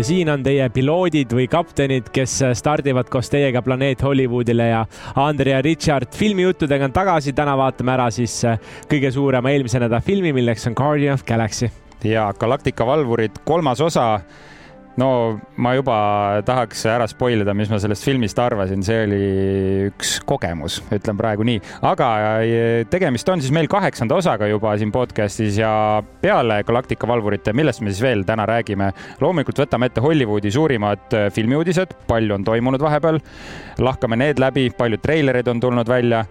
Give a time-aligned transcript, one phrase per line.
[0.00, 4.78] ja siin on teie piloodid või kaptenid, kes stardivad koos teiega planeet Hollywoodile ja
[5.20, 7.34] Andrea Richard filmijuttudega on tagasi.
[7.36, 8.38] täna vaatame ära siis
[8.88, 11.68] kõige suurema eelmise nädala filmi, milleks on Guardian of Galaxy.
[12.04, 14.20] ja Galactica valvurid kolmas osa
[14.98, 15.96] no ma juba
[16.46, 19.20] tahaks ära spoil ida, mis ma sellest filmist arvasin, see oli
[19.90, 22.08] üks kogemus, ütlen praegu nii, aga
[22.42, 25.72] eh, tegemist on siis meil kaheksanda osaga juba siin podcast'is ja
[26.22, 28.90] peale Galactica valvurite, millest me siis veel täna räägime,
[29.22, 33.20] loomulikult võtame ette Hollywoodi suurimad eh, filmiuudised, palju on toimunud vahepeal,
[33.80, 36.24] lahkame need läbi, paljud treilerid on tulnud välja.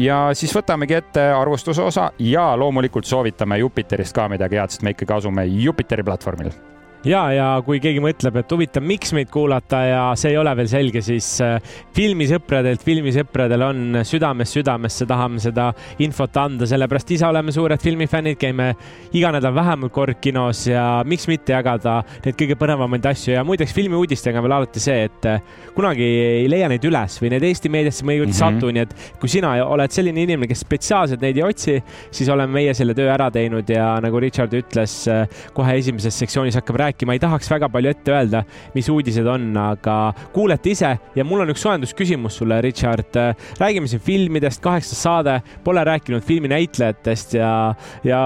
[0.00, 4.96] Ja siis võtamegi ette arvustuse osa ja loomulikult soovitame Jupiterist ka midagi head, sest me
[4.96, 6.71] ikkagi asume Jupiteri platvormil
[7.08, 10.68] ja, ja kui keegi mõtleb, et huvitav, miks meid kuulata ja see ei ole veel
[10.70, 11.56] selge, siis äh,
[11.96, 15.70] filmisõpradelt, filmisõpradel on südames südamesse, tahame seda
[16.04, 18.72] infot anda, sellepärast ise oleme suured filmifännid, käime
[19.18, 23.74] iga nädal vähemalt kord kinos ja miks mitte jagada neid kõige põnevamaid asju ja muideks
[23.76, 25.42] filmiuudistega veel alati see, et äh,
[25.74, 28.60] kunagi ei leia neid üles või need Eesti meediasse mõnikord ei mm -hmm.
[28.60, 31.76] satu, nii et kui sina oled selline inimene, kes spetsiaalselt neid ei otsi,
[32.10, 36.54] siis oleme meie selle töö ära teinud ja nagu Richard ütles, äh, kohe esimeses sektsioonis
[36.60, 38.42] hakkab rääkima rääkima, ei tahaks väga palju ette öelda,
[38.74, 43.14] mis uudised on, aga kuulete ise ja mul on üks soojendusküsimus sulle, Richard.
[43.58, 48.20] räägime siin filmidest, kaheksas saade, pole rääkinud filminäitlejatest ja, ja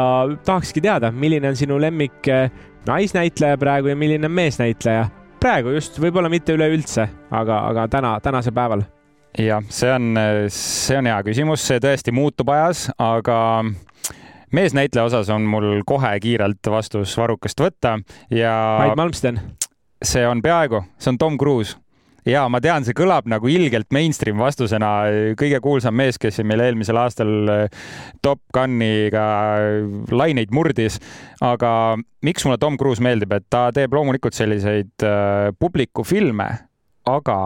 [0.45, 2.51] tahakski teada, milline on sinu lemmik eh,
[2.87, 5.09] naisnäitleja praegu ja milline on meesnäitleja?
[5.41, 8.83] praegu just, võib-olla mitte üleüldse, aga, aga täna, tänasel päeval
[9.39, 10.17] jah, see on,
[10.51, 13.39] see on hea küsimus, see tõesti muutub ajas, aga
[14.53, 17.99] meesnäitleja osas on mul kohe kiirelt vastus varrukast võtta
[18.31, 18.53] ja.
[18.79, 19.41] Mait Malmsten.
[20.05, 21.77] see on peaaegu, see on Tom Cruise
[22.27, 24.91] ja ma tean, see kõlab nagu ilgelt mainstream vastusena,
[25.39, 27.85] kõige kuulsam mees, kes meil eelmisel aastal äh,
[28.23, 29.27] Top Guniga
[30.11, 30.99] laineid murdis.
[31.41, 31.97] aga
[32.27, 36.51] miks mulle Tom Cruise meeldib, et ta teeb loomulikult selliseid äh, publikufilme,
[37.07, 37.39] aga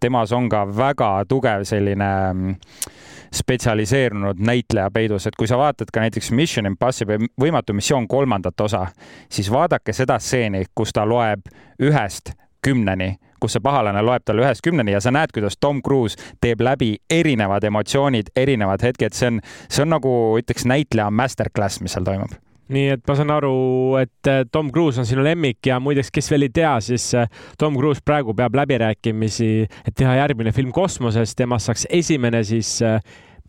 [0.00, 2.95] temas on ka väga tugev selline äh,
[3.34, 8.86] spetsialiseerunud näitleja peidus, et kui sa vaatad ka näiteks Mission Impossible võimatu missioon kolmandat osa,
[9.28, 11.48] siis vaadake seda stseeni, kus ta loeb
[11.82, 12.32] ühest
[12.62, 16.64] kümneni, kus see pahalane loeb talle ühest kümneni ja sa näed, kuidas Tom Cruise teeb
[16.64, 22.08] läbi erinevad emotsioonid, erinevad hetked, see on, see on nagu ütleks näitleja masterclass, mis seal
[22.08, 22.34] toimub
[22.72, 23.54] nii et ma saan aru,
[24.00, 27.28] et äh, Tom Cruise on sinu lemmik ja muideks, kes veel ei tea, siis äh,
[27.58, 29.50] Tom Cruise praegu peab läbirääkimisi,
[29.86, 32.98] et teha järgmine film kosmoses, temast saaks esimene siis äh,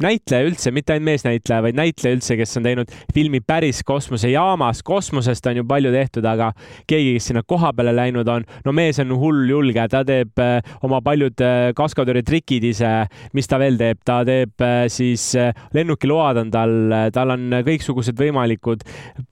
[0.04, 4.84] näitleja üldse, mitte ainult meesnäitleja, vaid näitleja üldse, kes on teinud filmi päris kosmosejaamas.
[4.84, 6.52] kosmosest on ju palju tehtud, aga
[6.88, 10.60] keegi, kes sinna koha peale läinud on, no mees on hull julge, ta teeb äh,
[10.86, 12.94] oma paljud äh, kaskadööri trikid ise.
[13.34, 15.30] mis ta veel teeb, ta teeb äh, siis
[15.74, 16.78] lennukiload on tal,
[17.14, 18.86] tal on kõiksugused võimalikud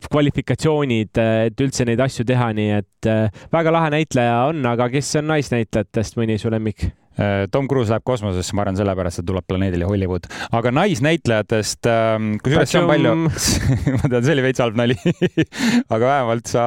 [0.10, 1.18] kvalifikatsioonid,
[1.50, 3.10] et üldse neid asju teha, nii et
[3.54, 6.90] väga lahe näitleja on, aga kes on naisnäitlejatest mõni su lemmik?
[7.16, 12.34] Äh, Tom Cruise läheb kosmosesse, ma arvan, sellepärast, et tuleb planeedile Hollywood, aga naisnäitlejatest, ähm,
[12.44, 13.14] kusjuures see on palju
[14.02, 14.98] ma tean, see oli veits halb nali
[15.96, 16.66] aga vähemalt sa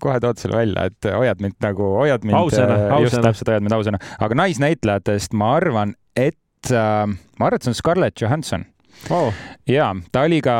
[0.00, 2.38] kohe tood selle välja, et hoiad mind nagu, hoiad mind.
[2.40, 3.26] ausõna, äh, ausõna.
[3.28, 7.82] täpselt, hoiad mind ausõna, aga naisnäitlejatest ma arvan, et äh, ma arvan, et see on
[7.82, 8.64] Scarlett Johansson
[9.14, 9.32] oh..
[9.68, 10.54] ja ta oli ka,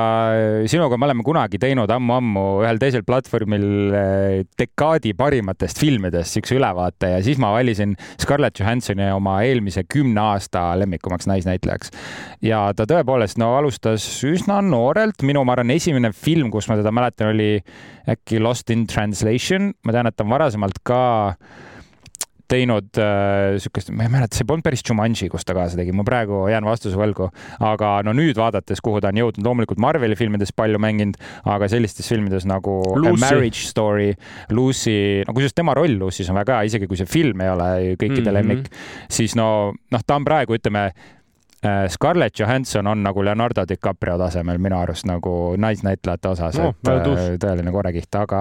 [0.71, 7.15] sinuga me oleme kunagi teinud ammu-ammu ühel teisel platvormil eh, dekaadi parimatest filmidest siukse ülevaate
[7.17, 11.93] ja siis ma valisin Scarlett Johansoni oma eelmise kümne aasta lemmikumaks naisnäitlejaks.
[12.45, 16.93] ja ta tõepoolest, no alustas üsna noorelt, minu, ma arvan, esimene film, kus ma teda
[16.95, 17.59] mäletan, oli
[18.11, 21.01] äkki Lost in Translation, ma tean, et ta on varasemalt ka
[22.55, 26.07] teinud äh, sihukest, ma ei mäleta, see polnud päris Jumanji, kus ta kaasa tegi, ma
[26.07, 27.29] praegu jään vastuse võlgu,
[27.65, 31.19] aga no nüüd vaadates, kuhu ta on jõudnud, loomulikult Marveli filmides palju mänginud,
[31.51, 33.23] aga sellistes filmides nagu Lucy.
[33.25, 34.13] Marriage Story,
[34.55, 37.69] Lucy, no kusjuures tema roll Lucy's on väga hea, isegi kui see film ei ole
[37.95, 38.39] kõikide mm -hmm.
[38.39, 38.71] lemmik,
[39.11, 39.49] siis no,
[39.91, 40.85] noh, ta on praegu, ütleme
[41.65, 46.89] äh, Scarlett Johansson on nagu Leonardo DiCaprio tasemel minu arust nagu naisnäitlejate osas no,, et
[46.89, 48.41] äh, tõeline korekiht, aga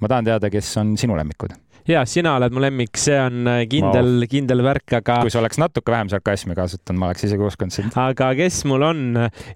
[0.00, 1.54] ma tahan teada, kes on sinu lemmikud
[1.88, 5.20] ja sina oled mu lemmik, see on äh, kindel wow., kindel värk, aga.
[5.24, 7.96] kui sa oleks natuke vähem sarkasmi kasutanud, ma oleks isegi uskunud sind.
[7.98, 9.04] aga kes mul on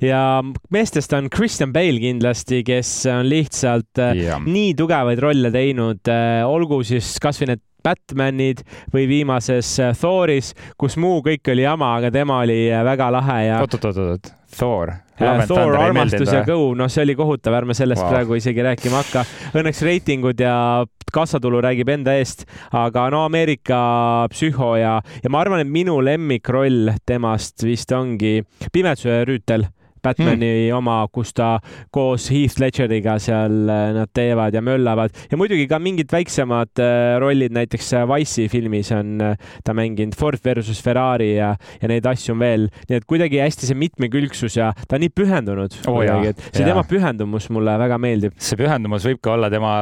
[0.03, 0.23] ja
[0.75, 4.41] meestest on Christian Bale kindlasti, kes on lihtsalt äh, ja.
[4.43, 11.23] nii tugevaid rolle teinud, äh, olgu siis kasvõi need Batmanid või viimases Thoris, kus muu
[11.25, 13.63] kõik oli jama, aga tema oli väga lahe ja.
[13.65, 14.95] oot-oot-oot, Thor
[15.47, 18.11] Thor, armastus ja kõu, noh, see oli kohutav, ärme sellest wow.
[18.15, 19.25] praegu isegi rääkima hakka.
[19.59, 20.55] Õnneks reitingud ja
[21.13, 22.47] kassatulu räägib enda eest,
[22.77, 23.83] aga no Ameerika
[24.33, 28.41] psühho ja, ja ma arvan, et minu lemmikroll temast vist ongi
[28.73, 29.69] Pimeduse rüütel
[30.05, 30.77] Batman'i mm.
[30.77, 31.57] oma, kus ta
[31.95, 33.55] koos Heath Ledgeriga seal
[33.97, 36.83] nad teevad ja möllavad ja muidugi ka mingid väiksemad
[37.23, 39.21] rollid, näiteks Wise'i filmis on
[39.65, 43.69] ta mänginud Ford versus Ferrari ja, ja neid asju on veel, nii et kuidagi hästi
[43.69, 46.69] see mitmekülgsus ja ta on nii pühendunud oh, see ja.
[46.69, 48.37] tema pühendumus mulle väga meeldib.
[48.43, 49.73] see pühendumus võib ka olla tema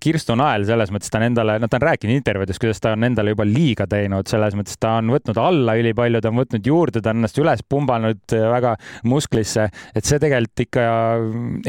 [0.00, 3.34] kirstunael selles mõttes, ta on endale, no ta on rääkinud intervjuudes, kuidas ta on endale
[3.34, 7.12] juba liiga teinud, selles mõttes ta on võtnud alla ülipalju, ta on võtnud juurde, ta
[7.12, 8.74] on ennast üles pumbanud väga
[9.08, 10.84] musklisse, et see tegelikult ikka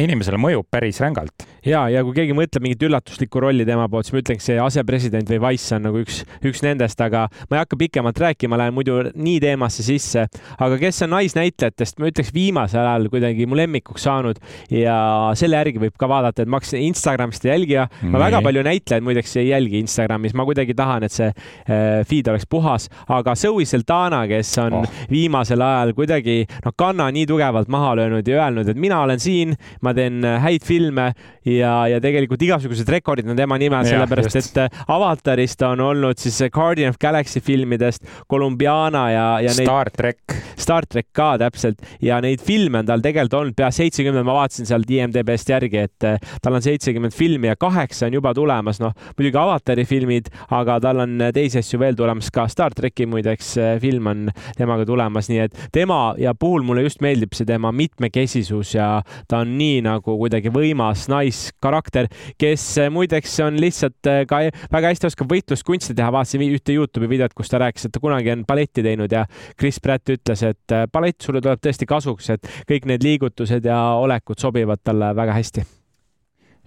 [0.01, 1.45] inimesele mõjub päris rängalt.
[1.65, 5.29] ja, ja kui keegi mõtleb mingit üllatuslikku rolli tema poolt, siis ma ütleks, see asepresident
[5.31, 8.97] või Wise on nagu üks, üks nendest, aga ma ei hakka pikemalt rääkima, lähen muidu
[9.13, 10.27] nii teemasse sisse.
[10.57, 14.41] aga kes on naisnäitlejatest, ma ütleks viimasel ajal kuidagi mu lemmikuks saanud
[14.73, 14.95] ja
[15.37, 17.87] selle järgi võib ka vaadata, et ma hakkasin Instagramist jälgima.
[18.01, 18.23] ma nii.
[18.25, 22.47] väga palju näitlejaid muideks ei jälgi Instagramis, ma kuidagi tahan, et see äh, feed oleks
[22.49, 24.99] puhas, aga Zoe Saldana, kes on oh.
[25.11, 29.55] viimasel ajal kuidagi noh, kanna nii tugevalt maha löönud ja öelnud, et mina olen siin,
[29.81, 31.11] ma teen äh, häid filme
[31.45, 34.57] ja, ja tegelikult igasugused rekordid on tema nimel, sellepärast just.
[34.57, 39.97] et äh, Avatarist on olnud siis Guardian of Galaxy filmidest, Columbiana ja, ja Star neid,
[39.97, 40.37] track.
[40.61, 44.69] Star track ka täpselt ja neid filme on tal tegelikult olnud pea seitsekümmend, ma vaatasin
[44.69, 48.95] sealt IMDB-st järgi, et äh, tal on seitsekümmend filmi ja kaheksa on juba tulemas, noh
[49.17, 54.09] muidugi Avatari filmid, aga tal on teisi asju veel tulemas, ka Star tracki muideks film
[54.11, 54.27] on
[54.57, 58.89] temaga tulemas, nii et tema ja puhul mulle just meeldib see tema mitmekesisus ja
[59.27, 62.09] ta on nii nagu kuidagi võimas naiskarakter,
[62.41, 67.35] kes muideks on lihtsalt äh, ka väga hästi oskab võitluskunsti teha, vaatasin ühte Youtube'i videot,
[67.37, 69.25] kus ta rääkis, et ta kunagi on balletti teinud ja
[69.59, 74.41] Chris Pratt ütles, et ballett sulle tuleb tõesti kasuks, et kõik need liigutused ja olekud
[74.41, 75.80] sobivad talle väga hästi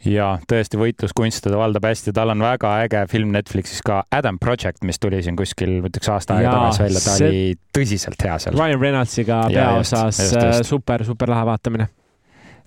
[0.05, 4.85] ja tõesti võitluskunste ta valdab hästi, tal on väga äge film Netflixis ka Adam Project,
[4.85, 7.29] mis tuli siin kuskil, ma ütleks aasta aega tagasi välja, ta see...
[7.29, 8.59] oli tõsiselt hea seal.
[8.59, 11.91] Ryan Reynoldsiga peaosas, äh, super, super lahe vaatamine.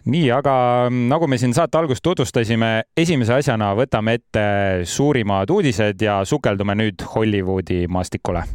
[0.07, 0.53] Nii, aga
[0.93, 4.45] nagu me siin saate algust tutvustasime, esimese asjana võtame ette
[4.87, 8.45] suurimad uudised ja sukeldume nüüd Hollywoodi maastikule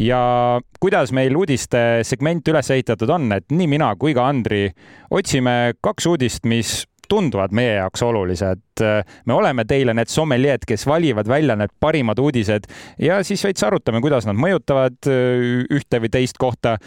[0.00, 4.68] ja kuidas meil uudiste segment üles ehitatud on, et nii mina kui ka Andri
[5.12, 6.80] otsime kaks uudist, mis
[7.10, 8.62] tunduvad meie jaoks olulised.
[9.26, 12.68] me oleme teile need sommeljeed, kes valivad välja need parimad uudised
[13.02, 16.78] ja siis veits arutame, kuidas nad mõjutavad ühte või teist kohta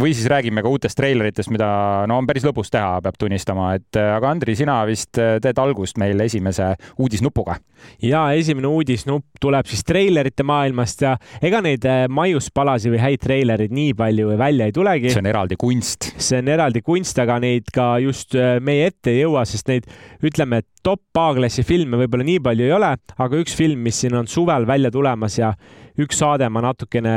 [0.00, 1.68] või siis räägime ka uutest treileritest, mida
[2.10, 6.20] no on päris lõbus teha, peab tunnistama, et aga Andri, sina vist teed algust meil
[6.24, 7.56] esimese uudisnupuga.
[8.02, 13.74] ja esimene uudisnupp tuleb siis treilerite maailmast ja ega neid äh, maiuspalasi või häid treilereid
[13.74, 15.12] nii palju välja ei tulegi.
[15.12, 16.10] see on eraldi kunst.
[16.16, 19.86] see on eraldi kunst, aga neid ka just äh, meie ette ei jõua, sest neid
[20.24, 24.16] ütleme, et top A-klassi filme võib-olla nii palju ei ole, aga üks film, mis siin
[24.18, 25.54] on suvel välja tulemas ja
[26.00, 27.14] üks saade ma natukene,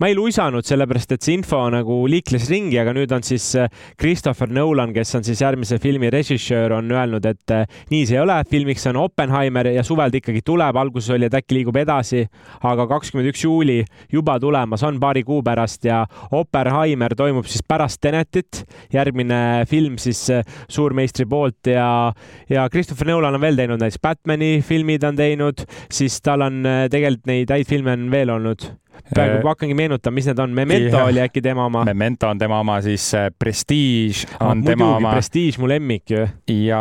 [0.00, 3.70] ma ei luisanud, sellepärast et see info nagu liikles ringi, aga nüüd on siis äh,
[4.00, 8.22] Christopher Nolan, kes on siis järgmise filmi režissöör, on öelnud, et äh, nii see ei
[8.22, 12.26] ole, filmiks on Oppenheimer ja suvel ta ikkagi tuleb, alguses oli, et äkki liigub edasi,
[12.68, 13.78] aga kakskümmend üks juuli
[14.12, 16.02] juba tulemas on paari kuu pärast ja
[16.36, 18.62] Oppenheimer toimub siis pärast Tenetit,
[18.92, 22.12] järgmine film siis äh, suurmeistri poolt ja,
[22.52, 26.60] ja Christopher Nolan on veel teinud näiteks Batman'i filmid on teinud, siis tal on
[26.92, 28.68] tegelikult neid häid filme on veel veel olnud?
[29.14, 30.54] praegu ma hakkangi meenutama, mis need on.
[30.54, 31.84] Memento oli äkki tema oma?
[31.88, 35.12] Memento on tema oma, siis äh, Prestige on ah, tema oma.
[35.16, 36.24] Prestige, mu lemmik ju.
[36.52, 36.80] ja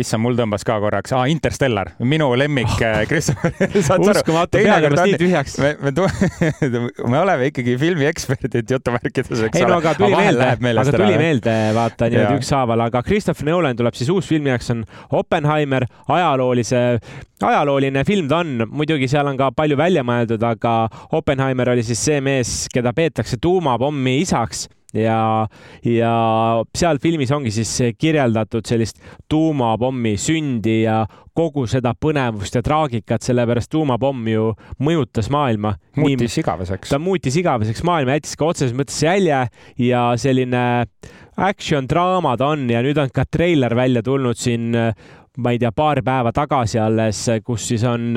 [0.00, 3.02] issand, mul tõmbas ka korraks ah,, Interstellar, minu lemmik oh.
[3.10, 3.54] Christopher
[4.14, 5.58] uskumatu, peaaegu ennast nii tühjaks.
[5.62, 5.92] me, me,
[7.14, 11.22] me oleme ikkagi filmieksperdid jutumärkides, eks ei, no, aga tuli meelde, aga tuli ära.
[11.22, 16.84] meelde, vaata niimoodi ükshaaval, aga Christopher Nolan tuleb siis uus film, milleks on Oppenheimer, ajaloolise,
[17.48, 20.76] ajalooline film ta on, muidugi seal on ka palju välja mõeldud, aga
[21.16, 25.18] Oppenheimer oli siis see mees, keda peetakse tuumapommi isaks ja,
[25.86, 26.14] ja
[26.76, 31.02] seal filmis ongi siis kirjeldatud sellist tuumapommi sündi ja
[31.34, 34.52] kogu seda põnevust ja traagikat, sellepärast tuumapomm ju
[34.86, 35.74] mõjutas maailma.
[35.98, 36.92] muutis igaveseks.
[36.94, 39.40] ta muutis igaveseks maailma, jättis ka otseses mõttes jälje
[39.82, 40.86] ja selline
[41.34, 44.70] action draama ta on ja nüüd on ka treiler välja tulnud siin
[45.38, 48.14] ma ei tea, paar päeva tagasi alles, kus siis on,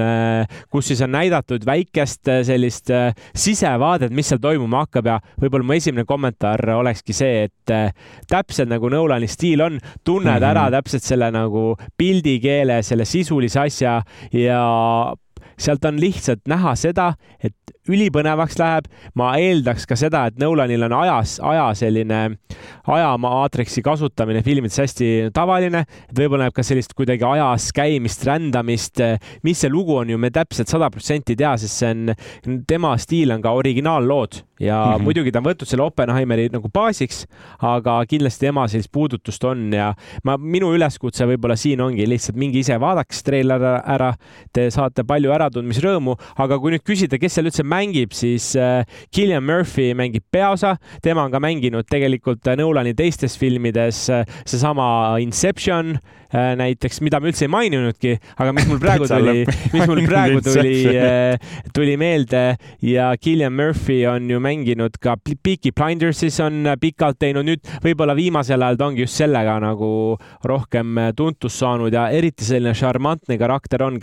[0.69, 5.77] kus siis on näidatud väikest sellist äh, sisevaadet, mis seal toimuma hakkab ja võib-olla mu
[5.77, 7.93] esimene kommentaar olekski see, et äh,
[8.29, 10.49] täpselt nagu Nolani stiil on, tunned mm -hmm.
[10.49, 14.61] ära täpselt selle nagu pildikeele, selle sisulise asja ja
[15.57, 17.55] sealt on lihtsalt näha seda, et
[17.87, 18.87] ülipõnevaks läheb.
[19.15, 22.37] ma eeldaks ka seda, et Nolanil on ajas, aja selline,
[22.87, 29.01] ajamaatriksi kasutamine filmides hästi tavaline, et võib-olla näeb ka sellist kuidagi ajas käimist, rändamist.
[29.43, 32.13] mis see lugu on ju, me täpselt sada protsenti ei tea, sest see on,
[32.67, 35.03] tema stiil on ka originaallood ja mm -hmm.
[35.03, 37.25] muidugi ta on võtnud selle Oppenheimeri nagu baasiks,
[37.61, 42.59] aga kindlasti tema sellist puudutust on ja ma, minu üleskutse võib-olla siin ongi lihtsalt minge
[42.59, 44.13] ise vaadake treiler ära,
[44.53, 48.51] te saate palju äratundmisrõõmu, aga kui nüüd küsida, kes seal üldse mängib, siis
[49.15, 54.25] Killian äh, Murphy mängib peaosa, tema on ka mänginud tegelikult äh, Nolani teistes filmides, äh,
[54.45, 55.97] seesama Inception
[56.33, 59.43] näiteks, mida ma üldse ei maininudki, aga mis mul praegu tuli,
[59.73, 60.75] mis mul praegu tuli,
[61.75, 62.43] tuli meelde
[62.83, 68.61] ja Killian Murphy on ju mänginud ka Peaky Blindersis on pikalt teinud, nüüd võib-olla viimasel
[68.61, 69.89] ajal ta ongi just sellega nagu
[70.47, 73.99] rohkem tuntust saanud ja eriti selline šarmantne karakter on,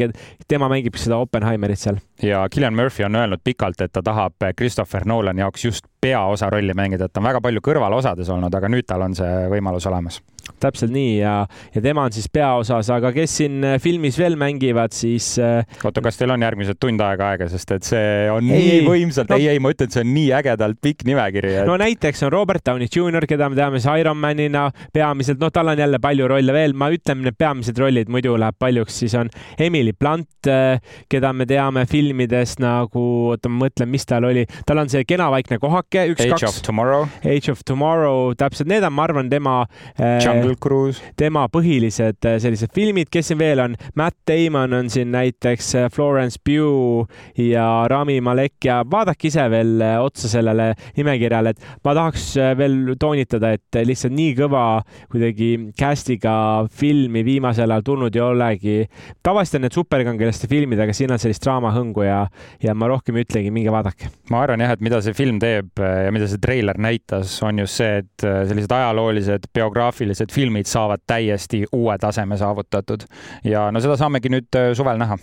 [0.49, 2.01] tema mängib seda Oppenheimerit seal.
[2.23, 6.75] ja Killian Murphy on öelnud pikalt, et ta tahab Christopher Nolani jaoks just peaosa rolli
[6.77, 10.21] mängida, et ta on väga palju kõrvalosades olnud, aga nüüd tal on see võimalus olemas
[10.63, 11.35] täpselt nii ja,
[11.75, 15.35] ja tema on siis peaosas, aga kes siin äh, filmis veel mängivad, siis.
[15.43, 18.87] Äh, oota, kas teil on järgmised tund aega aega, sest et see on ei, nii
[18.89, 21.69] võimsalt no,, ei, ei, ma ütlen, et see on nii ägedalt pikk nimekiri et....
[21.69, 25.81] no näiteks on Robert Downey Jr, keda me teame siis Ironmanina peamiselt, noh, tal on
[25.81, 29.31] jälle palju rolle veel, ma ütlen need peamised rollid, muidu läheb paljuks, siis on
[29.61, 30.81] Emily Blunt, äh,
[31.13, 35.31] keda me teame filmidest nagu, oota, ma mõtlen, mis tal oli, tal on see kena
[35.35, 36.43] vaikne kohake, üks, kaks.
[36.43, 37.09] Age of Tomorrow.
[37.25, 40.19] Age of Tomorrow, täpselt, need on, ma arvan, tema äh,
[40.55, 41.03] Jungle Cruise.
[41.17, 45.89] tema põhilised äh, sellised filmid, kes siin veel on, Matt Damon on siin näiteks äh,
[45.93, 47.09] Florence Pugh
[47.39, 52.27] ja Rami Malek ja vaadake ise veel äh, otsa sellele nimekirjale, et ma tahaks
[52.59, 54.65] veel toonitada, et lihtsalt nii kõva
[55.13, 56.35] kuidagi cast'iga
[56.71, 58.77] filmi viimasel ajal tulnud ei olegi.
[59.23, 62.25] tavaliselt on need superkangelaste filmid, aga siin on sellist draamahõngu ja,
[62.63, 64.11] ja ma rohkem ei ütlegi, minge vaadake.
[64.31, 67.81] ma arvan jah, et mida see film teeb ja mida see treiler näitas, on just
[67.81, 73.07] see, et sellised ajaloolised biograafilised filmid saavad täiesti uue taseme saavutatud
[73.45, 75.19] ja no seda saamegi nüüd äh, suvel näha.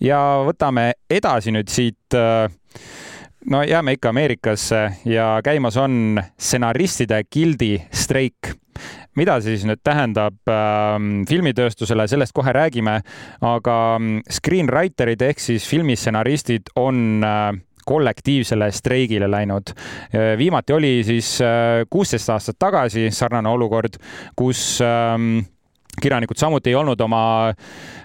[0.00, 2.50] ja võtame edasi nüüd siit äh,
[3.50, 8.54] no jääme ikka Ameerikasse ja käimas on stsenaristide gildi streik.
[9.16, 10.96] mida siis nüüd tähendab äh,
[11.28, 13.00] filmitööstusele, sellest kohe räägime,
[13.44, 17.52] aga mm, screenwriter'id ehk siis filmistsenaristid on äh,
[17.86, 19.74] kollektiivsele streigile läinud.
[20.38, 23.98] viimati oli siis äh, kuusteist aastat tagasi sarnane olukord,
[24.36, 25.42] kus ähm,
[26.00, 27.22] kirjanikud samuti ei olnud oma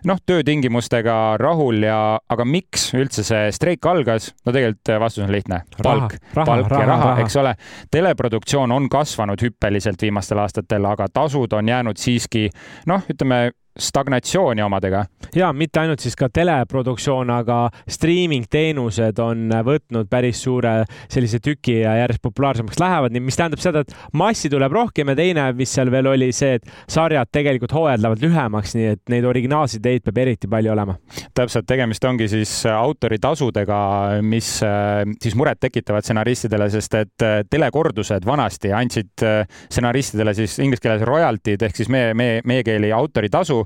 [0.06, 4.32] noh, töötingimustega rahul ja, aga miks üldse see streik algas?
[4.46, 5.62] no tegelikult vastus on lihtne.
[5.84, 7.54] palk, palk raha, ja raha, raha., eks ole.
[7.92, 12.50] teleproduktsioon on kasvanud hüppeliselt viimastel aastatel, aga tasud on jäänud siiski
[12.92, 15.06] noh, ütleme stagnatsiooni omadega.
[15.36, 17.58] ja mitte ainult siis ka teleproduktsioon, aga
[17.90, 23.84] streaming teenused on võtnud päris suure sellise tüki ja järjest populaarsemaks lähevad, mis tähendab seda,
[23.84, 28.04] et massi tuleb rohkem ja teine, mis seal veel oli see, et sarjad tegelikult hooajad
[28.04, 30.98] lähevad lühemaks, nii et neid originaalseid ideid peab eriti palju olema.
[31.38, 33.80] täpselt, tegemist ongi siis autoritasudega,
[34.26, 40.58] mis äh, siis muret tekitavad stsenaristidele, sest et äh, telekordused vanasti andsid äh, stsenaristidele siis
[40.64, 43.64] inglise keeles royalty'd ehk siis meie, meie, meie keeli autoritasu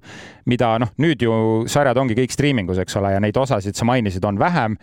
[0.49, 1.33] mida noh, nüüd ju
[1.69, 4.77] sarjad ongi kõik striimingus, eks ole, ja neid osasid sa mainisid, on vähem.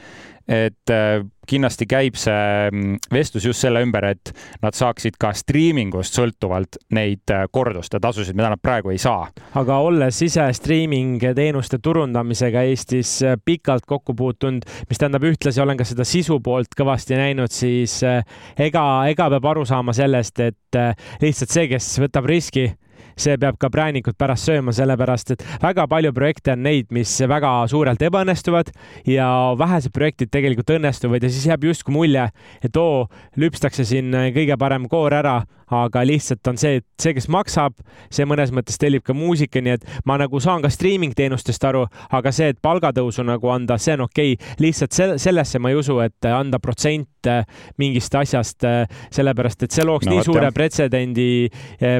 [0.48, 4.30] et äh, kindlasti käib see mm, vestlus just selle ümber, et
[4.62, 9.26] nad saaksid ka striimingust sõltuvalt neid äh, korduste tasusid, mida nad praegu ei saa.
[9.60, 15.76] aga olles ise striiming teenuste turundamisega Eestis äh, pikalt kokku puutunud, mis tähendab ühtlasi olen
[15.76, 18.00] ka seda sisu poolt kõvasti näinud, siis
[18.56, 20.80] ega, ega peab aru saama sellest, et
[21.20, 22.70] lihtsalt see, kes võtab riski
[23.20, 27.52] see peab ka präänikut pärast sööma, sellepärast et väga palju projekte on neid, mis väga
[27.70, 28.72] suurelt ebaõnnestuvad
[29.08, 32.28] ja vähesed projektid tegelikult õnnestuvad ja siis jääb justkui mulje,
[32.64, 33.06] et oo,
[33.36, 37.76] lüpstakse siin kõige parem koor ära, aga lihtsalt on see, et see, kes maksab,
[38.14, 41.84] see mõnes mõttes tellib ka muusika, nii et ma nagu saan ka streaming teenustest aru,
[42.14, 44.56] aga see, et palgatõusu nagu anda, see on okei okay..
[44.62, 47.28] lihtsalt sellesse ma ei usu, et anda protsent
[47.80, 48.64] mingist asjast,
[49.14, 50.30] sellepärast et see looks no, nii võtta.
[50.30, 51.28] suure pretsedendi,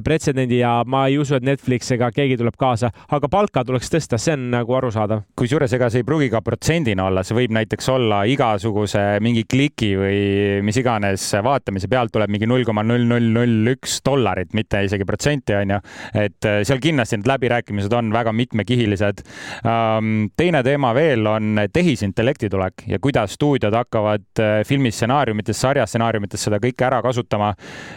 [0.05, 4.19] pretsedendi ja ma ei usu, et Netflix ega keegi tuleb kaasa, aga palka tuleks tõsta,
[4.21, 5.25] see on nagu arusaadav.
[5.39, 9.93] kusjuures ega see ei pruugi ka protsendina olla, see võib näiteks olla igasuguse mingi kliki
[9.99, 10.21] või
[10.67, 15.07] mis iganes vaatamise pealt tuleb mingi null koma null null null üks dollarit, mitte isegi
[15.09, 15.81] protsenti, onju.
[16.15, 19.23] et äh, seal kindlasti need läbirääkimised on väga mitmekihilised.
[19.67, 26.61] Ähm, teine teema veel on tehisintellekti tulek ja kuidas stuudiod hakkavad äh, filmistsenaariumites, sarjastsenaariumites seda
[26.63, 27.53] kõike ära kasutama.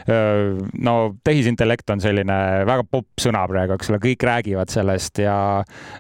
[0.08, 5.36] Äh, no tehisintellekt on selline väga popp sõna praegu, eks ole, kõik räägivad sellest ja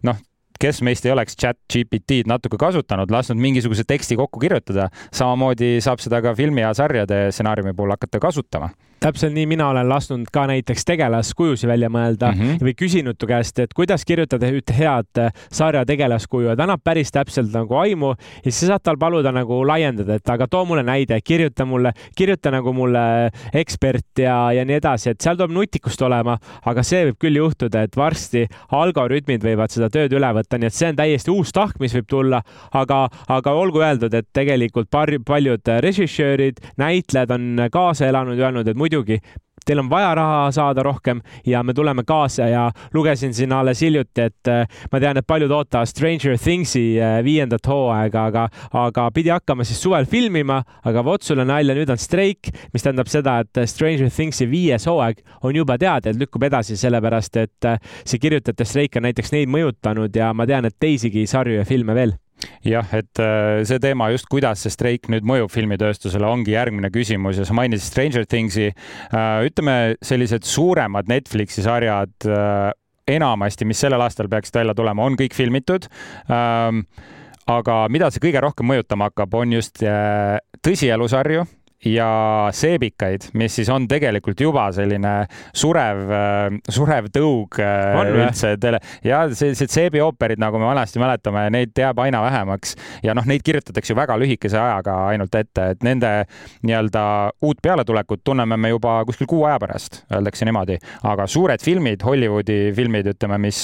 [0.07, 0.21] noh
[0.61, 6.03] kes meist ei oleks chat GPT-d natuke kasutanud, lasknud mingisuguse teksti kokku kirjutada, samamoodi saab
[6.03, 8.69] seda ka filmi ja sarjade stsenaariumi puhul hakata kasutama
[9.01, 12.65] täpselt nii mina olen lasknud ka näiteks tegelaskujusid välja mõelda mm -hmm.
[12.65, 16.83] või küsinud tu käest, et kuidas kirjutada ühte head äh, sarja tegelaskuju ja ta annab
[16.83, 20.65] päris täpselt nagu aimu ja siis sa saad tal paluda nagu laiendada, et aga too
[20.65, 25.51] mulle näide, kirjuta mulle, kirjuta nagu mulle ekspert ja, ja nii edasi, et seal tuleb
[25.51, 30.57] nutikust olema, aga see võib küll juhtuda, et varsti algoritmid võivad seda tööd üle võtta,
[30.57, 32.43] nii et see on täiesti uus tahk, mis võib tulla,
[32.73, 34.91] aga, aga olgu öeldud, et tegelikult
[35.25, 39.21] paljud režissöörid, näitlejad on kaasa elanud ja öelnud, et muidu muidugi
[39.65, 44.21] teil on vaja raha saada rohkem ja me tuleme kaasa ja lugesin siin alles hiljuti,
[44.21, 49.29] et äh, ma tean, et paljud ootavad Stranger Thingsi äh, viiendat hooaega, aga, aga pidi
[49.29, 53.61] hakkama siis suvel filmima, aga vot sulle nalja, nüüd on streik, mis tähendab seda, et
[53.69, 58.65] Stranger Thingsi viies hooaeg on juba teada, et lükkub edasi, sellepärast et äh, see kirjutajate
[58.65, 62.17] streik on näiteks neid mõjutanud ja ma tean, et teisigi sarju ja filme veel
[62.65, 67.39] jah, et äh, see teema just, kuidas see streik nüüd mõjub filmitööstusele, ongi järgmine küsimus
[67.41, 68.71] ja sa mainisid Stranger Thingsi.
[68.71, 72.69] Äh, ütleme, sellised suuremad Netflixi sarjad äh,
[73.11, 75.87] enamasti, mis sellel aastal peaksid välja tulema, on kõik filmitud
[76.31, 76.85] ähm,
[77.49, 79.81] aga mida see kõige rohkem mõjutama hakkab, on just
[80.63, 81.47] tõsielusarju
[81.85, 85.13] ja seebikaid, mis siis on tegelikult juba selline
[85.57, 91.47] surev, äh, surev tõug äh, on üldse tele ja sellised seebiooperid, nagu me vanasti mäletame,
[91.53, 92.75] neid jääb aina vähemaks.
[93.03, 96.11] Ja noh, neid kirjutatakse ju väga lühikese ajaga ainult ette, et nende
[96.67, 97.03] nii-öelda
[97.41, 100.77] uut pealetulekut tunneme me juba kuskil kuu aja pärast, öeldakse niimoodi,
[101.09, 103.63] aga suured filmid, Hollywoodi filmid, ütleme, mis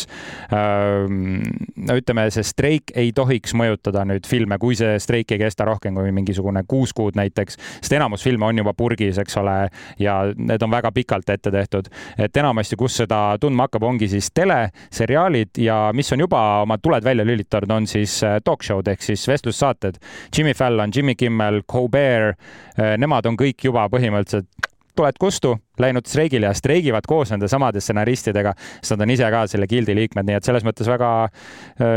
[0.51, 5.97] no ütleme, see streik ei tohiks mõjutada nüüd filme, kui see streik ei kesta rohkem
[5.97, 9.55] kui mingisugune kuus kuud näiteks, sest enam enamus filme on juba purgis, eks ole,
[9.99, 11.89] ja need on väga pikalt ette tehtud.
[12.17, 17.03] et enamasti, kus seda tundma hakkab, ongi siis teleseriaalid ja mis on juba oma tuled
[17.03, 19.99] välja lülitanud, on siis äh, talk show'd ehk siis vestlussaated.
[20.37, 22.37] Jimmy Fallon, Jimmy Kimmel, Colbert,
[22.79, 24.66] äh, nemad on kõik juba põhimõtteliselt
[24.97, 29.43] tuled kustu läinud streigile ja streigivad koos nende samade stsenaristidega, sest nad on ise ka
[29.49, 31.11] selle gildi liikmed, nii et selles mõttes väga,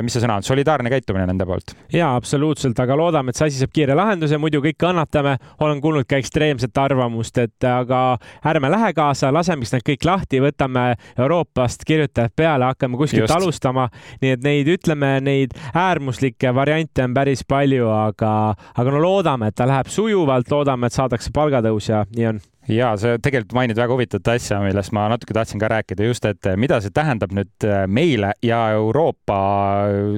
[0.05, 1.75] mis see sõna on, solidaarne käitumine nende poolt.
[1.93, 5.37] ja absoluutselt, aga loodame, et see asi saab kiire lahenduse, muidu kõik kannatame.
[5.61, 10.43] olen kuulnud ka ekstreemset arvamust, et aga ärme lähe kaasa, laseme siis need kõik lahti,
[10.45, 10.85] võtame
[11.19, 13.37] Euroopast kirjutajad peale, hakkame kuskilt Just.
[13.37, 13.89] alustama.
[14.21, 19.57] nii et neid, ütleme, neid äärmuslikke variante on päris palju, aga, aga no loodame, et
[19.57, 23.95] ta läheb sujuvalt, loodame, et saadakse palgatõus ja nii on ja sa tegelikult mainid väga
[23.95, 27.85] huvitavat asja, millest ma natuke tahtsin ka rääkida, just, et mida see tähendab nüüd äh,
[27.91, 29.41] meile ja Euroopa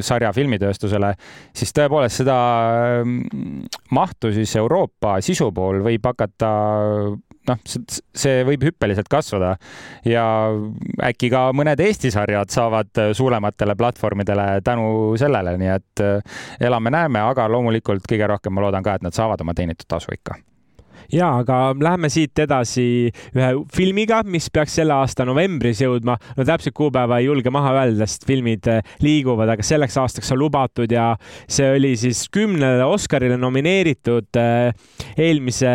[0.05, 1.15] sarja filmitööstusele,
[1.57, 2.39] siis tõepoolest seda
[3.95, 6.53] mahtu siis Euroopa sisu pool võib hakata
[7.49, 9.55] noh, see võib hüppeliselt kasvada.
[10.09, 10.25] Ja
[11.09, 14.87] äkki ka mõned Eesti sarjad saavad suurematele platvormidele tänu
[15.21, 16.39] sellele, nii et äh,
[16.69, 20.39] elame-näeme, aga loomulikult kõige rohkem ma loodan ka, et nad saavad oma teenitud tasu ikka
[21.13, 26.19] ja aga läheme siit edasi ühe filmiga, mis peaks selle aasta novembris jõudma.
[26.37, 30.43] no täpset kuupäeva ei julge maha öelda, sest filmid eh, liiguvad, aga selleks aastaks on
[30.45, 31.13] lubatud ja
[31.51, 34.73] see oli siis kümnele Oscarile nomineeritud eh,
[35.19, 35.75] eelmise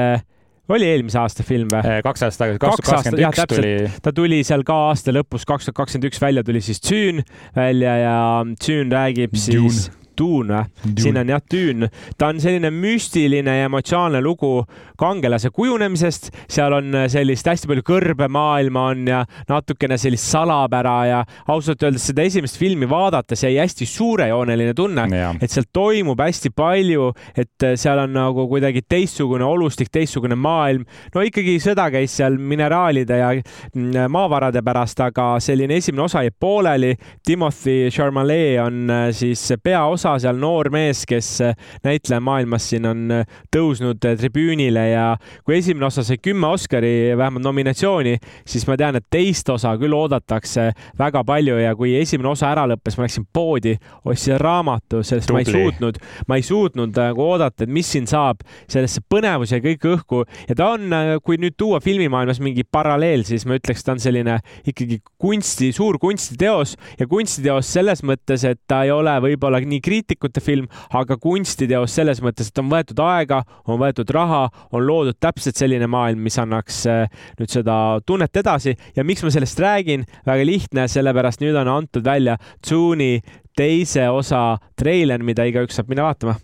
[0.73, 1.83] oli eelmise aasta film või?
[1.85, 4.01] Eh, kaks aastat tagasi, kaks tuhat kakskümmend üks tuli.
[4.03, 7.23] ta tuli seal ka aasta lõpus, kaks tuhat kakskümmend üks välja tuli siis Dune
[7.55, 9.71] välja ja Dune räägib Dune.
[9.71, 9.87] siis
[10.17, 10.95] Dune või?
[11.01, 11.89] siin on jah, Dune.
[12.17, 14.65] ta on selline müstiline ja emotsionaalne lugu
[14.97, 21.19] kangelase kujunemisest, seal on sellist hästi palju kõrbemaailma on ja natukene sellist salapära ja
[21.53, 25.07] ausalt öeldes seda esimest filmi vaadates jäi hästi suurejooneline tunne,
[25.41, 30.85] et seal toimub hästi palju, et seal on nagu kuidagi teistsugune olustik, teistsugune maailm.
[31.13, 36.33] no ikkagi sõda käis seal mineraalide ja mm, maavarade pärast, aga selline esimene osa jäi
[36.39, 36.95] pooleli.
[37.25, 43.11] Timothy Chalamet on äh, siis peaosa osa seal noor mees, kes äh, näitlejamaailmas siin on
[43.11, 45.05] äh, tõusnud äh, tribüünile ja
[45.45, 48.17] kui esimene osa sai kümme Oscari vähemalt nominatsiooni,
[48.47, 52.65] siis ma tean, et teist osa küll oodatakse väga palju ja kui esimene osa ära
[52.71, 53.75] lõppes, ma läksin poodi,
[54.07, 55.43] ostsin raamatu, sest Tubli.
[55.43, 59.61] ma ei suutnud, ma ei suutnud nagu oodata, et mis siin saab, sellesse põnevus jäi
[59.63, 60.93] kõik õhku ja ta on,
[61.25, 65.99] kui nüüd tuua filmimaailmas mingi paralleel, siis ma ütleks, ta on selline ikkagi kunsti, suur
[66.01, 71.17] kunstiteos ja kunstiteos selles mõttes, et ta ei ole võib-olla nii kriitiline kriitikute film, aga
[71.21, 76.21] kunstiteos selles mõttes, et on võetud aega, on võetud raha, on loodud täpselt selline maailm,
[76.23, 77.07] mis annaks äh,
[77.39, 78.75] nüüd seda tunnet edasi.
[78.95, 83.17] Ja miks ma sellest räägin, väga lihtne, sellepärast nüüd on antud välja Tsuuni
[83.57, 86.37] teise osa treiler, mida igaüks saab minna vaatama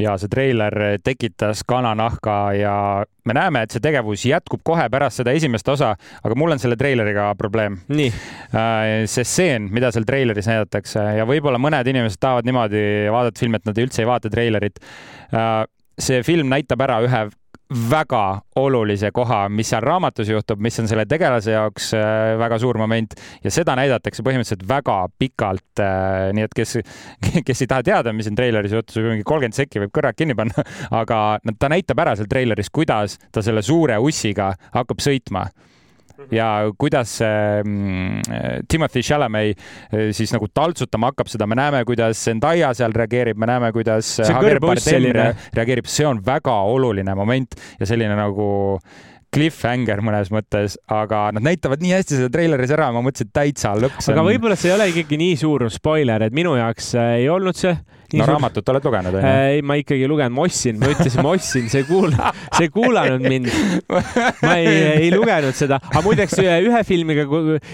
[0.00, 2.74] ja see treiler tekitas kananahka ja
[3.26, 5.92] me näeme, et see tegevus jätkub kohe pärast seda esimest osa,
[6.24, 7.80] aga mul on selle treileriga probleem.
[7.90, 13.60] Äh, see stseen, mida seal treileris näidatakse ja võib-olla mõned inimesed tahavad niimoodi vaadata filmi,
[13.60, 14.80] et nad üldse ei vaata treilerit.
[15.34, 15.62] Äh,
[16.00, 17.26] see film näitab ära ühe
[17.70, 22.78] väga olulise koha, mis seal raamatus juhtub, mis on selle tegelase jaoks äh, väga suur
[22.80, 25.82] moment ja seda näidatakse põhimõtteliselt väga pikalt.
[25.84, 26.76] Äh, nii et kes,
[27.46, 30.66] kes ei taha teada, mis siin treileris juhtus, mingi kolmkümmend sekki võib kõrvad kinni panna,
[31.02, 31.20] aga
[31.58, 35.46] ta näitab ära seal treileris, kuidas ta selle suure ussiga hakkab sõitma.
[36.34, 39.52] Ja kuidas mm, Timothy Chalamet
[39.92, 44.16] eh, siis nagu taltsutama hakkab seda, me näeme, kuidas Zendaya seal reageerib, me näeme, kuidas
[44.22, 45.10] Javier Bardem
[45.56, 48.50] reageerib, see on väga oluline moment ja selline nagu
[49.34, 53.76] cliffhanger mõnes mõttes, aga nad näitavad nii hästi seda treileris ära, ma mõtlesin, et täitsa
[53.78, 54.10] lõks.
[54.10, 57.58] aga võib-olla see ei ole ikkagi nii suur spoiler, et minu jaoks äh, ei olnud
[57.58, 57.76] see
[58.18, 58.34] no suur...
[58.34, 59.26] raamatut oled lugenud, onju?
[59.26, 62.66] Äh, ei, ma ikkagi lugenud, ma ostsin, ma ütlesin, ma ostsin, see ei kuula, see
[62.66, 63.50] ei kuulanud mind.
[64.42, 64.72] ma ei,
[65.06, 67.26] ei lugenud seda, aga muideks ühe filmiga,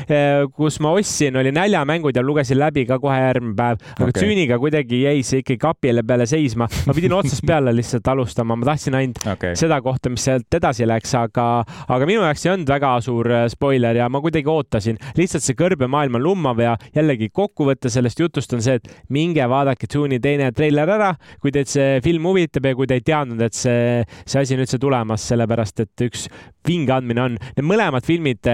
[0.06, 4.20] äh, kus ma ostsin, oli Näljamängud ja lugesin läbi ka kohe järgmine päev, aga okay.
[4.20, 6.68] Tsüüniga kuidagi jäi see ikkagi kapile peale seisma.
[6.86, 9.56] ma pidin otsast peale lihtsalt alustama, ma tahtsin ainult okay.
[9.58, 11.46] seda kohta, mis sealt edasi läks, aga,
[11.88, 15.00] aga minu jaoks ei olnud väga suur äh, spoiler ja ma kuidagi ootasin.
[15.18, 19.86] lihtsalt see kõrbemaailm on lummav ja jällegi kokkuvõte sellest jutust on see, et minge vaadake
[19.86, 21.12] Tsuuni teine treiler ära,
[21.42, 24.64] kui teid see film huvitab ja kui te ei teadnud, et see, see asi on
[24.66, 26.26] üldse tulemas, sellepärast et üks
[26.66, 27.38] vinge andmine on.
[27.56, 28.50] Need mõlemad filmid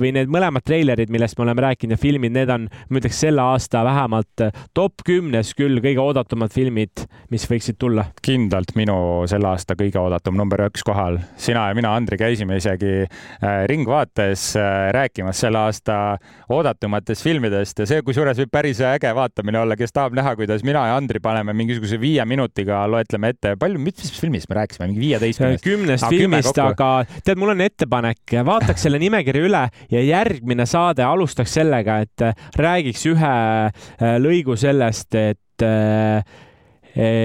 [0.00, 3.42] või need mõlemad treilerid, millest me oleme rääkinud ja filmid, need on, ma ütleks selle
[3.44, 4.44] aasta vähemalt
[4.76, 8.06] top kümnes küll kõige oodatumad filmid, mis võiksid tulla.
[8.24, 8.96] kindlalt minu
[9.30, 11.20] selle aasta kõige oodatum number üks kohal.
[11.36, 16.18] sina ja mina, Andri, käisime isegi äh, Ringvaates äh, rääkimas selle aasta
[16.52, 20.86] oodatumatest filmidest ja see, kusjuures võib päris äge vaatamine olla, kes tahab näha, kuidas mina
[20.90, 25.64] ja Andri paneme mingisuguse viie minutiga, loetleme ette, palju, mis filmist me rääkisime, mingi viieteistkümnest?
[25.64, 26.90] kümnest filmist, aga
[27.24, 32.34] tead, mul on ettepanek, vaataks selle nimekirja üle ja järgmine saade alustaks sellega, et äh,
[32.56, 33.36] räägiks ühe
[33.68, 36.22] äh, lõigu sellest, et äh,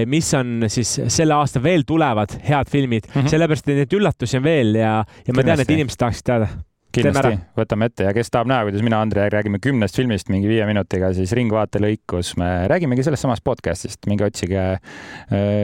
[0.10, 3.06] mis on siis selle aasta veel tulevad head filmid.
[3.06, 3.30] Mm, -hmm.
[3.30, 4.96] sellepärast et neid üllatusi on veel ja,
[5.28, 6.48] ja ma tean, et inimesed tahaksid teada.
[6.90, 8.08] Kindlasti, võtame ette.
[8.08, 11.78] Ja kes tahab näha, kuidas mina, Andrei räägime kümnest filmist mingi viie minutiga, siis Ringvaate
[11.84, 14.64] lõikus me räägimegi sellest samast podcast'ist, minge otsige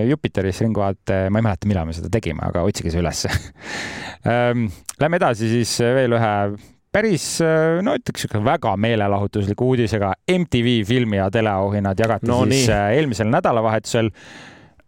[0.06, 3.34] Jupiteris Ringvaate, ma ei mäleta, millal me seda tegime, aga otsige see ülesse
[4.36, 4.68] ähm,
[5.02, 6.36] Lähme edasi siis veel ühe
[6.96, 10.14] päris, äh, no ütleks sihuke väga meelelahutusliku uudisega.
[10.32, 12.76] MTV filmi ja teleauhinnad jagati no, siis nii.
[12.76, 14.12] Äh, eelmisel nädalavahetusel.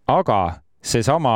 [0.08, 0.40] aga
[0.88, 1.32] seesama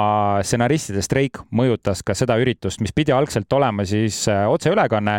[0.48, 5.18] stsenaristide streik mõjutas ka seda üritust, mis pidi algselt olema siis äh, otseülekanne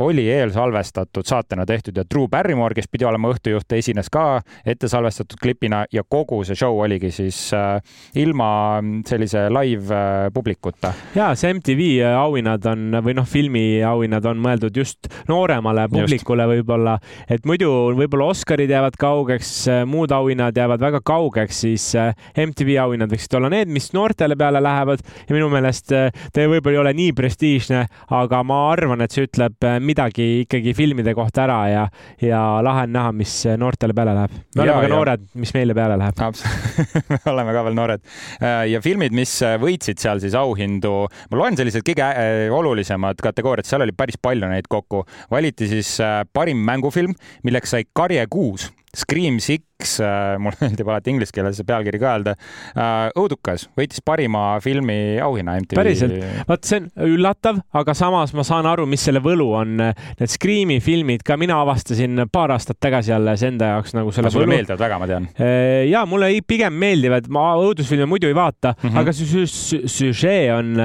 [0.00, 5.84] oli eelsalvestatud saatena tehtud ja Drew Barrymore, kes pidi olema õhtujuht, esines ka ettesalvestatud klipina
[5.92, 7.80] ja kogu see show oligi siis äh,
[8.20, 10.92] ilma sellise live äh, publikuta.
[11.14, 16.96] ja see MTV auhinnad on või noh, filmiauhinnad on mõeldud just nooremale publikule võib-olla,
[17.28, 19.52] et muidu võib-olla Oscarid jäävad kaugeks,
[19.90, 24.62] muud auhinnad jäävad väga kaugeks, siis äh, MTV auhinnad võiksid olla need, mis noortele peale
[24.62, 25.02] lähevad.
[25.28, 27.84] Ja minu meelest äh, ta võib-olla ei ole nii prestiižne,
[28.16, 31.84] aga ma arvan, et see ütleb äh, midagi ikkagi filmide kohta ära ja,
[32.24, 34.36] ja lahe on näha, mis noortele peale läheb.
[34.56, 36.24] me oleme ja, ka noored, mis meile peale läheb.
[37.12, 38.04] me oleme ka veel noored.
[38.40, 40.94] Äh, ja filmid, mis võitsid seal siis auhindu,
[41.30, 45.04] ma loen sellised kõige äh, olulisemad kategooriad, seal oli päris palju neid kokku.
[45.30, 51.12] valiti siis äh, parim mängufilm, milleks sai Karje kuus Scream Six, äh, mulle meeldib alati
[51.12, 52.34] inglise keeles see pealkiri ka öelda.
[52.74, 55.78] Äh, õudukas võitis parima filmi auhinna MTV.
[55.78, 56.16] päriselt,
[56.48, 59.78] vot see on üllatav, aga samas ma saan aru, mis selle võlu on.
[59.80, 64.34] Need Scream'i filmid ka mina avastasin paar aastat tagasi alles enda jaoks nagu selle.
[64.34, 65.30] sulle meeldivad väga, ma tean.
[65.38, 69.00] Äh, ja mulle pigem meeldivad, ma õudusfilme muidu ei vaata mm, -hmm.
[69.00, 70.78] aga see süžee on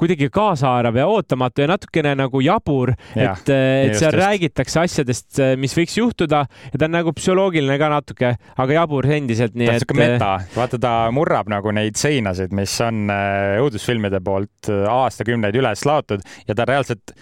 [0.00, 4.20] kuidagi kaasaarv ja ootamatu ja natukene nagu jabur, et, et seal just.
[4.20, 9.56] räägitakse asjadest, mis võiks juhtuda ja ta on nagu psühholoogiline ka natuke, aga jabur endiselt,
[9.58, 9.96] nii ta et.
[9.98, 15.86] meta, vaata ta murrab nagu neid seinasid, mis on äh, õudusfilmide poolt äh, aastakümneid üles
[15.88, 17.14] laotud ja ta reaalselt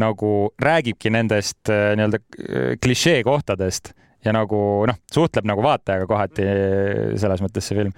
[0.00, 3.94] nagu räägibki nendest äh, nii-öelda klišee kohtadest
[4.26, 4.58] ja nagu
[4.88, 6.46] noh, suhtleb nagu vaatajaga kohati
[7.20, 7.92] selles mõttes see film.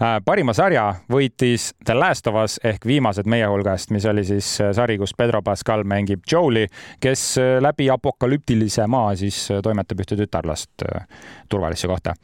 [0.00, 4.48] Äh, parima sarja võitis The Last of Us ehk Viimased meie hulgast, mis oli siis
[4.62, 6.66] äh, sari, kus Pedro Pascal mängib Joel'i,
[7.02, 10.84] kes äh, läbi apokalüptilise maa siis toimetab ühte tütarlast
[11.48, 12.14] turvalisse kohta.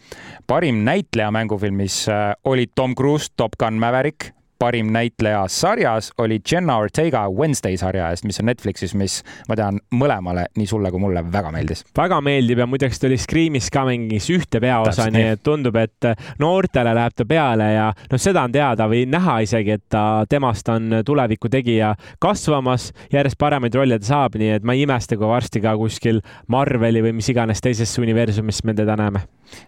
[0.47, 2.07] parim näitleja mängufilmis
[2.45, 8.27] oli Tom Cruise Top Gun Maverick parim näitleja sarjas oli Jenna Ortega Wednesday sarja eest,
[8.29, 11.85] mis on Netflixis, mis ma tean mõlemale, nii sulle kui mulle väga meeldis.
[11.97, 16.11] väga meeldib ja muideks ta oli Screamis ka mängis ühte peaosa, nii et tundub, et
[16.43, 20.69] noortele läheb ta peale ja noh, seda on teada või näha isegi, et ta, temast
[20.69, 25.31] on tuleviku tegija kasvamas, järjest paremaid rolle ta saab, nii et ma ei imesta, kui
[25.31, 26.21] varsti ka kuskil
[26.53, 29.25] Marveli või mis iganes teisesse universumisse me teda näeme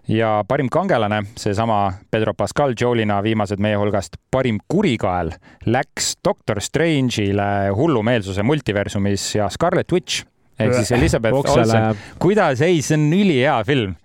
[0.08, 5.32] ja parim kangelane, seesama Pedro Pascal Jolina viimased meie hulgast, parim kurikael
[5.66, 10.24] läks Doctor Strange'ile hullumeelsuse multiversumis ja Scarlet Witch
[10.60, 11.96] ehk siis Elizabeth Olsen.
[12.18, 13.96] kuidas ei, see on ülihea film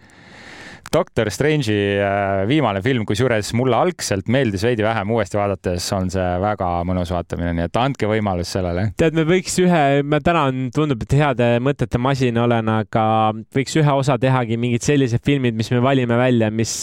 [0.97, 6.25] Doctor Strange'i äh, viimane film, kusjuures mulle algselt meeldis veidi vähem, uuesti vaadates on see
[6.41, 8.88] väga mõnus vaatamine, nii et andke võimalus sellele.
[8.97, 13.05] tead, me võiks ühe, ma täna tundub, et heade mõtete masin olen, aga
[13.53, 16.75] võiks ühe osa tehagi mingid sellised filmid, mis me valime välja, mis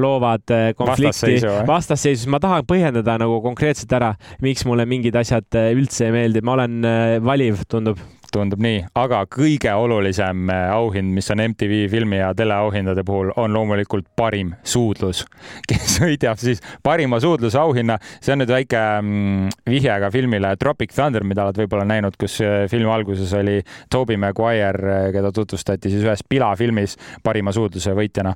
[0.00, 1.36] loovad äh, konflikti,
[1.68, 2.28] vastasseisus.
[2.32, 6.56] ma tahan põhjendada nagu konkreetselt ära, miks mulle mingid asjad äh, üldse ei meeldi, ma
[6.56, 6.80] olen
[7.20, 8.00] valiv, tundub
[8.34, 13.54] tundub nii, aga kõige olulisem äh, auhind, mis on MTV filmi ja teleauhindade puhul, on
[13.54, 15.24] loomulikult parim suudlus,
[15.70, 17.98] kes võidab siis parima suudluse auhinna.
[18.20, 22.38] see on nüüd väike mm, vihje ka filmile Tropic Thunder, mida oled võib-olla näinud, kus
[22.44, 23.58] äh, filmi alguses oli
[23.90, 28.34] Toby Maguire, äh, keda tutvustati siis ühes Pila filmis parima suudluse võitjana.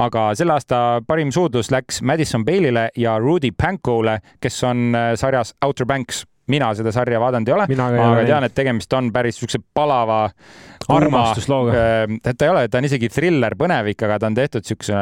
[0.00, 5.86] aga selle aasta parim suudlus läks Madison Bale'ile ja Rudy Pankole, kes on sarjas Outer
[5.86, 10.26] Banks mina seda sarja vaadanud ei ole, aga tean, et tegemist on päris siukse palava
[10.92, 11.74] armastuslooga.
[11.74, 15.00] Äh, ta ei ole, ta on isegi thriller, põnevik, aga ta on tehtud siukse,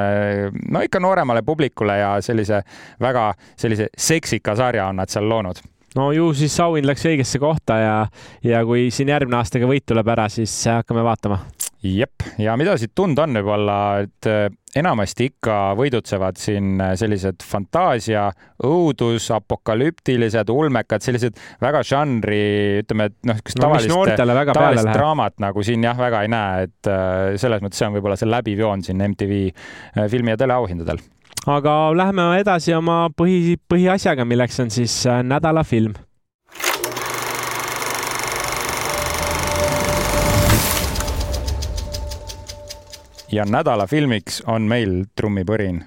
[0.71, 2.63] no ikka nooremale publikule ja sellise
[3.03, 5.63] väga sellise seksika sarja on nad seal loonud.
[5.97, 7.97] No ju siis auhind läks õigesse kohta ja,
[8.47, 11.43] ja kui siin järgmine aasta ka võit tuleb ära, siis hakkame vaatama
[11.83, 14.45] jep, ja mida siit tunda on võib-olla, et äh,
[14.79, 18.29] enamasti ikka võidutsevad siin äh, sellised fantaasia,
[18.67, 22.43] õudus, apokalüptilised, ulmekad, sellised väga žanri,
[22.85, 26.93] ütleme, et noh, kas no, tavalist, tavalist draamat nagu siin jah, väga ei näe, et
[26.93, 29.43] äh, selles mõttes see on võib-olla see läbiv joon siin MTV
[30.13, 31.03] filmi ja teleauhindadel.
[31.51, 35.99] aga läheme edasi oma põhi, põhiasjaga, milleks on siis nädala film
[43.33, 45.83] ja nädala filmiks on meil trummipõrin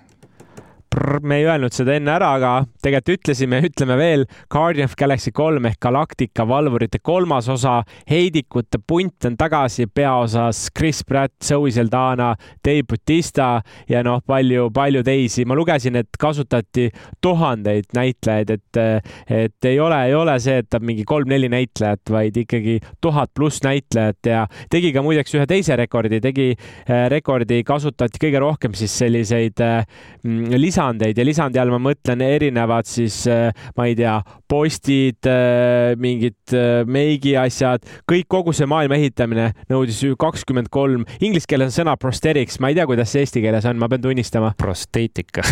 [1.21, 2.51] me ei öelnud seda enne ära, aga
[2.83, 4.25] tegelikult ütlesime, ütleme veel.
[4.51, 11.03] Guardian of Galaxy kolm ehk Galactica valvurite kolmas osa, heidikute punt on tagasi peaosas Chris
[11.07, 12.31] Pratt, Zoe Saldana,
[12.65, 13.49] Dave Bautista
[13.89, 15.45] ja noh, palju-palju teisi.
[15.45, 16.89] ma lugesin, et kasutati
[17.21, 18.81] tuhandeid näitlejaid, et,
[19.29, 24.31] et ei ole, ei ole see, et mingi kolm-neli näitlejat, vaid ikkagi tuhat pluss näitlejat
[24.31, 29.61] ja tegi ka muideks ühe teise rekordi, tegi eh, rekordi, kasutati kõige rohkem siis selliseid
[29.65, 29.83] eh,
[30.55, 34.15] lisa lisandeid ja lisandi all ma mõtlen erinevad siis, äh, ma ei tea,
[34.47, 41.71] postid, äh, mingid äh, meigiasjad, kõik, kogu see maailma ehitamine nõudis kakskümmend kolm, inglise keeles
[41.71, 44.53] on sõna prosthetics, ma ei tea, kuidas see eesti keeles on, ma pean tunnistama.
[44.57, 45.43] prosteetika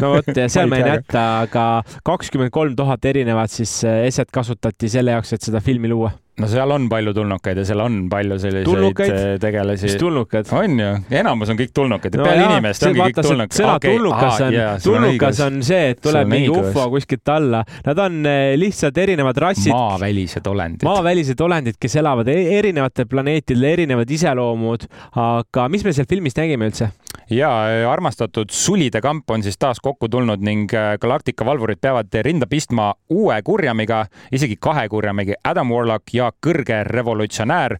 [0.00, 1.66] no vot, seal ma ei näita, aga
[2.06, 6.70] kakskümmend kolm tuhat erinevat siis eset kasutati selle jaoks, et seda filmi luua no seal
[6.74, 9.00] on palju tulnukaid ja seal on palju selliseid?
[9.08, 9.88] Eh, tegelasi.
[9.88, 10.52] mis tulnukad?
[10.58, 13.56] on ju, enamus on kõik tulnukad no peale inimest ongi kõik tulnukad.
[13.58, 13.96] sõna okay.
[13.96, 17.64] tulnukas on yeah,, tulnukas on, see, et tuleb mingi ufo kuskilt alla.
[17.86, 19.72] Nad on eh, lihtsalt erinevad rassid.
[19.74, 20.86] maavälised olendid.
[20.88, 24.88] maavälised olendid, kes elavad e-, erinevatel planeetidel, erinevad iseloomud.
[25.18, 26.92] aga mis me seal filmis nägime üldse?
[27.30, 27.50] ja
[27.90, 32.92] armastatud sulide kamp on siis taas kokku tulnud ning eh, Galactica valvurid peavad rinda pistma
[33.12, 37.76] uue kurjamiga, isegi kahe kurjamiga, Adam Warlock ja kõrge revolutsionäär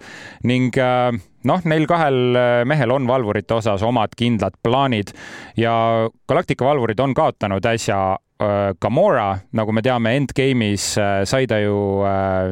[0.49, 1.11] ning äh,
[1.49, 5.13] noh, neil kahel äh, mehel on valvurite osas omad kindlad plaanid
[5.57, 5.75] ja
[6.29, 10.93] Galactica valvurid on kaotanud äsja äh, Gamora, nagu me teame, Endgame'is
[11.29, 11.77] sai ta ju,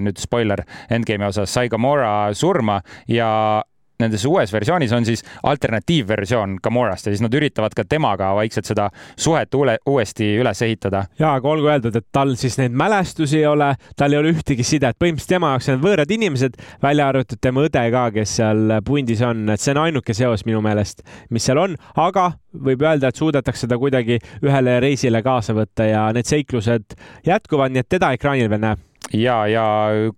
[0.02, 3.30] nüüd spoiler, Endgame'i osas sai Gamora surma ja
[4.02, 8.88] nendes uues versioonis on siis alternatiivversioon Gamorast ja siis nad üritavad ka temaga vaikselt seda
[9.16, 11.06] suhet uule, uuesti üles ehitada.
[11.18, 14.64] ja, aga olgu öeldud, et tal siis neid mälestusi ei ole, tal ei ole ühtegi
[14.66, 19.22] sidet, põhimõtteliselt tema jaoks on võõrad inimesed, välja arvatud tema õde ka, kes seal pundis
[19.26, 22.32] on, et see on ainuke seos minu meelest, mis seal on, aga
[22.64, 27.84] võib öelda, et suudetakse ta kuidagi ühele reisile kaasa võtta ja need seiklused jätkuvad, nii
[27.84, 29.64] et teda ekraanil veel näeb ja, ja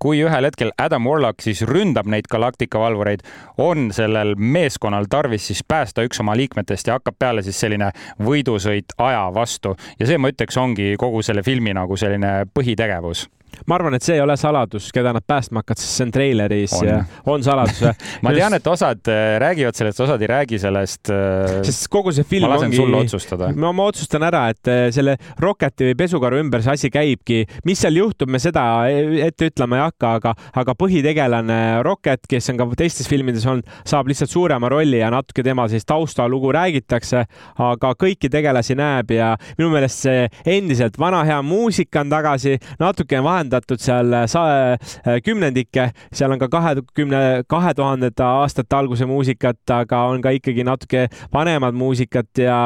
[0.01, 3.24] kui ühel hetkel Adam Warlock siis ründab neid Galactica valvureid,
[3.61, 7.90] on sellel meeskonnal tarvis siis päästa üks oma liikmetest ja hakkab peale siis selline
[8.24, 9.74] võidusõit aja vastu.
[10.01, 13.27] Ja see, ma ütleks, ongi kogu selle filmi nagu selline põhitegevus
[13.66, 16.77] ma arvan, et see ei ole saladus, keda nad päästma hakkavad, sest see on treileris
[16.79, 16.87] On.
[16.87, 17.83] ja on saladus
[18.25, 21.11] ma tean, et osad äh, räägivad sellest, osad ei räägi sellest.
[21.66, 22.79] sest kogu see film ma ongi
[23.59, 27.42] no ma otsustan ära, et eh, selle Rocketi või pesukaru ümber see asi käibki.
[27.68, 28.64] mis seal juhtub, me seda
[29.25, 34.11] ette ütlema ei hakka, aga, aga põhitegelane Rocket, kes on ka teistes filmides olnud, saab
[34.11, 37.25] lihtsalt suurema rolli ja natuke tema sellist taustalugu räägitakse,
[37.68, 40.27] aga kõiki tegelasi näeb ja minu meelest see
[40.59, 43.47] endiselt vana hea muusika on tagasi, natuke on vahendatud
[43.82, 44.76] seal sa-
[45.24, 51.06] kümnendikke, seal on ka kahekümne, kahe tuhandete aastate alguse muusikat, aga on ka ikkagi natuke
[51.34, 52.58] vanemat muusikat ja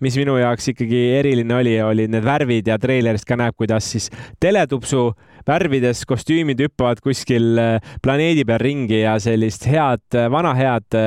[0.00, 4.10] mis minu jaoks ikkagi eriline oli, olid need värvid ja treilerist ka näeb, kuidas siis
[4.40, 5.10] teletupsu
[5.46, 10.98] värvides kostüümid hüppavad kuskil äh, planeedi peal ringi ja sellist head, vana head,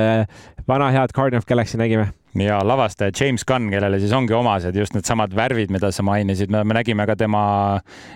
[0.68, 2.19] vana head Guardian of Galaxy nägime.
[2.38, 6.62] Ja lavastaja James Gunn, kellele siis ongi omased just needsamad värvid, mida sa mainisid, me
[6.64, 7.42] me nägime ka tema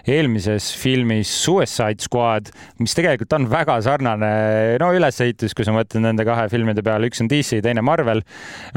[0.06, 4.32] eelmises filmis Suicide Squad, mis tegelikult on väga sarnane,
[4.80, 8.22] no ülesehitus, kui sa mõtled nende kahe filmide peale, üks on DC, teine Marvel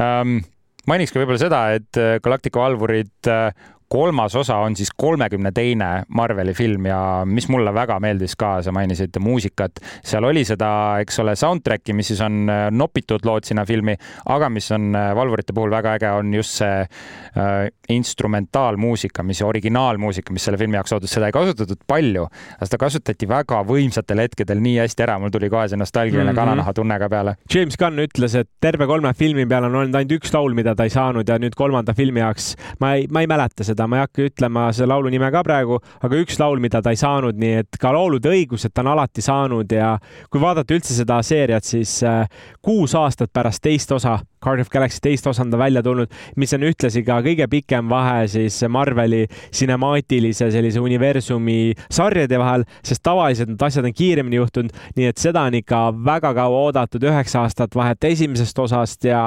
[0.02, 0.40] ähm,.
[0.88, 3.52] mainiks ka võib-olla seda, et äh, Galactica valvurid äh,
[3.90, 8.72] kolmas osa on siis kolmekümne teine Marveli film ja mis mulle väga meeldis ka, sa
[8.76, 10.70] mainisid muusikat, seal oli seda,
[11.04, 13.96] eks ole, soundtrack'i, mis siis on äh, nopitud lood sinna filmi,
[14.34, 20.36] aga mis on äh, valvurite puhul väga äge, on just see äh, instrumentaalmuusika, mis originaalmuusika,
[20.36, 24.62] mis selle filmi jaoks toodud, seda ei kasutatud palju, aga seda kasutati väga võimsatel hetkedel
[24.64, 26.34] nii hästi ära, mul tuli kohe see nostalgiline mm.
[26.34, 26.42] -hmm.
[26.42, 27.38] kananahatunne ka peale.
[27.54, 30.84] James Gunn ütles, et terve kolme filmi peale on olnud ainult üks laul, mida ta
[30.84, 34.06] ei saanud ja nüüd kolmanda filmi jaoks ma ei, ma ei mäleta seda, ma ei
[34.06, 37.62] hakka ütlema selle laulu nime ka praegu, aga üks laul, mida ta ei saanud, nii
[37.62, 39.94] et ka laulude õigused ta on alati saanud ja
[40.32, 42.26] kui vaadata üldse seda seeriat, siis äh,
[42.64, 46.54] kuus aastat pärast teist osa, Guardian of Galaxy teist osa on ta välja tulnud, mis
[46.54, 53.52] on ühtlasi ka kõige pikem vahe siis Marveli sinemaatilise sellise universumi sarjade vahel, sest tavaliselt
[53.54, 57.76] need asjad on kiiremini juhtunud, nii et seda on ikka väga kaua oodatud, üheksa aastat
[57.78, 59.24] vahet esimesest osast ja,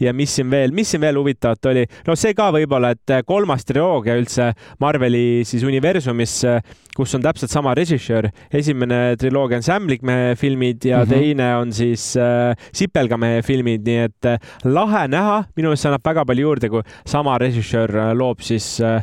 [0.00, 3.66] ja mis siin veel, mis siin veel huvitavat oli, no see ka võib-olla, et kolmas
[3.68, 6.40] triloogia üldse Marveli siis universumis,
[6.94, 11.04] kus on täpselt sama režissöör, esimene triloogia on Sam Lickmehe filmid ja mm.
[11.04, 11.14] -hmm.
[11.14, 14.30] teine on siis äh, Sipelgamehe filmid, nii et
[14.64, 18.76] lahe näha, minu meelest see annab väga palju juurde, kui sama režissöör äh, loob siis
[18.84, 19.02] äh,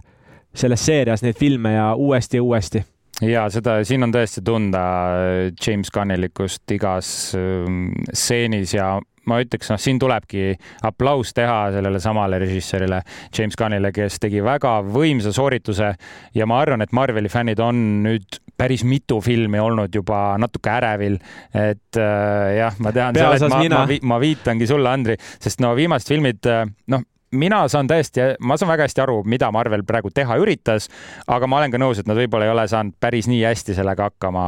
[0.54, 2.84] selles seerias neid filme ja uuesti ja uuesti.
[3.22, 4.84] Ja seda, siin on tõesti tunda
[5.14, 8.96] äh, James Gunnilikkust igas ähm, stseenis ja
[9.30, 10.56] ma ütleks, noh, siin tulebki
[10.88, 13.02] aplaus teha sellele samale režissöörile
[13.38, 15.92] James Gunnile, kes tegi väga võimsa soorituse
[16.38, 21.20] ja ma arvan, et Marveli fännid on nüüd päris mitu filmi olnud juba natuke ärevil,
[21.58, 23.18] et äh, jah, ma tean,
[23.50, 26.48] ma, ma, ma viitangi sulle, Andri, sest no viimased filmid,
[26.94, 30.90] noh, mina saan täiesti, ma saan väga hästi aru, mida Marvel praegu teha üritas,
[31.32, 34.10] aga ma olen ka nõus, et nad võib-olla ei ole saanud päris nii hästi sellega
[34.10, 34.46] hakkama,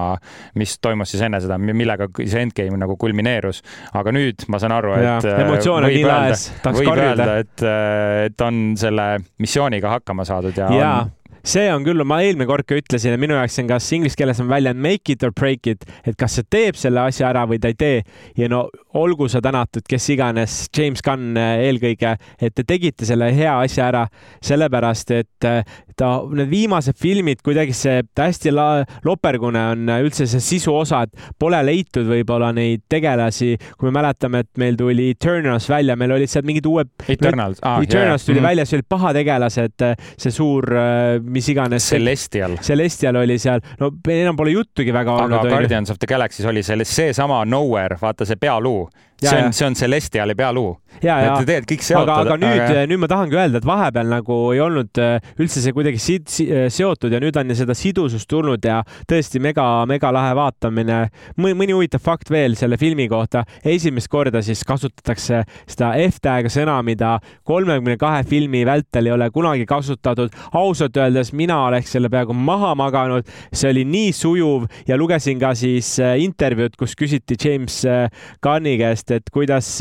[0.60, 3.63] mis toimus siis enne seda, millega see endgame nagu kulmineerus.
[3.95, 7.65] aga nüüd ma saan aru, ja et äh, emotsioon on võib öelda- võib öelda, et,
[8.28, 9.08] et on selle
[9.39, 10.95] missiooniga hakkama saadud ja, jaa.
[11.08, 14.16] on,, see on küll, ma eelmine kord ka ütlesin, et minu jaoks on kas inglise
[14.20, 17.44] keeles on väljend make it or break it, et kas see teeb selle asja ära
[17.50, 17.98] või ta ei tee.
[18.40, 18.66] ja no
[19.00, 23.90] olgu sa tänatud, kes iganes, James Gunn eh, eelkõige, et te tegite selle hea asja
[23.90, 24.06] ära,
[24.46, 28.68] sellepärast et eh, ta, need viimased filmid kuidagi see hästi la,
[29.06, 34.44] lopergune on üldse see sisu osa, et pole leitud võib-olla neid tegelasi, kui me mäletame,
[34.46, 38.48] et meil tuli Eternals välja, meil olid seal mingid uued Eternals ah,, Eternals tuli Mhm.
[38.48, 39.86] välja, see olid pahategelased,
[40.18, 40.66] see suur,
[41.24, 41.90] mis iganes.
[41.90, 42.58] Celestial.
[42.62, 45.50] Celestial oli seal, no meil enam pole juttugi väga aga olnud.
[45.50, 48.88] Guardians of the Galaxy's oli selle, seesama Nowhere, vaata see pealuu,
[49.22, 50.78] see on, see on Celestiali pealuu.
[51.02, 52.14] ja, ja kõik aga, seotud.
[52.14, 56.02] aga nüüd, nüüd ma tahangi öelda, et vahepeal nagu ei olnud äh, üldse see kuidagi
[56.02, 61.00] si si seotud ja nüüd on seda sidusust tulnud ja tõesti mega, mega lahe vaatamine.
[61.40, 63.44] mõni huvitav fakt veel selle filmi kohta.
[63.66, 69.66] esimest korda siis kasutatakse seda F-tähega sõna, mida kolmekümne kahe filmi vältel ei ole kunagi
[69.66, 70.32] kasutatud.
[70.54, 75.54] ausalt öeldes mina oleks selle peaaegu maha maganud, see oli nii sujuv ja lugesin ka
[75.58, 77.82] siis intervjuud, kus küsiti James
[78.44, 79.78] Gunni käest, et kuidas,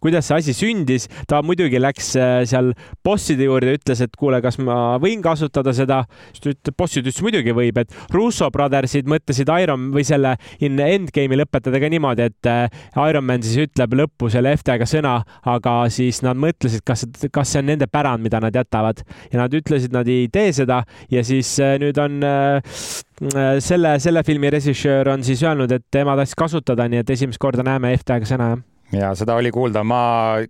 [0.00, 1.08] kuidas see asi sündis.
[1.28, 2.72] ta muidugi läks äh, seal
[3.04, 6.04] bosside juurde ütles, et kuule, kas ma võin kasutada seda.
[6.76, 12.28] bossid ütles muidugi võib, et Russo Brothersid mõtlesid Iron või selle Endgame'i lõpetada ka niimoodi,
[12.30, 15.18] et äh, Iron Man siis ütleb lõppu selle F-tähega sõna,
[15.50, 19.54] aga siis nad mõtlesid, kas, kas see on nende pärand, mida nad jätavad ja nad
[19.54, 22.20] ütlesid, nad ei tee seda ja siis äh, nüüd on
[23.60, 27.66] selle, selle filmi režissöör on siis öelnud, et tema tahtis kasutada, nii et esimest korda
[27.66, 28.69] näeme F-tähega sõna, jah.
[28.96, 30.02] Ja seda oli kuulda, ma,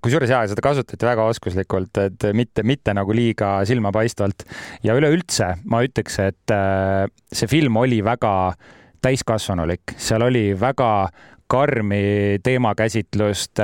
[0.03, 4.47] kusjuures jaa, seda kasutati väga oskuslikult, et mitte, mitte nagu liiga silmapaistvalt
[4.87, 8.35] ja üleüldse ma ütleks, et äh, see film oli väga
[9.05, 11.09] täiskasvanulik, seal oli väga
[11.51, 13.59] karmi teemakäsitlust.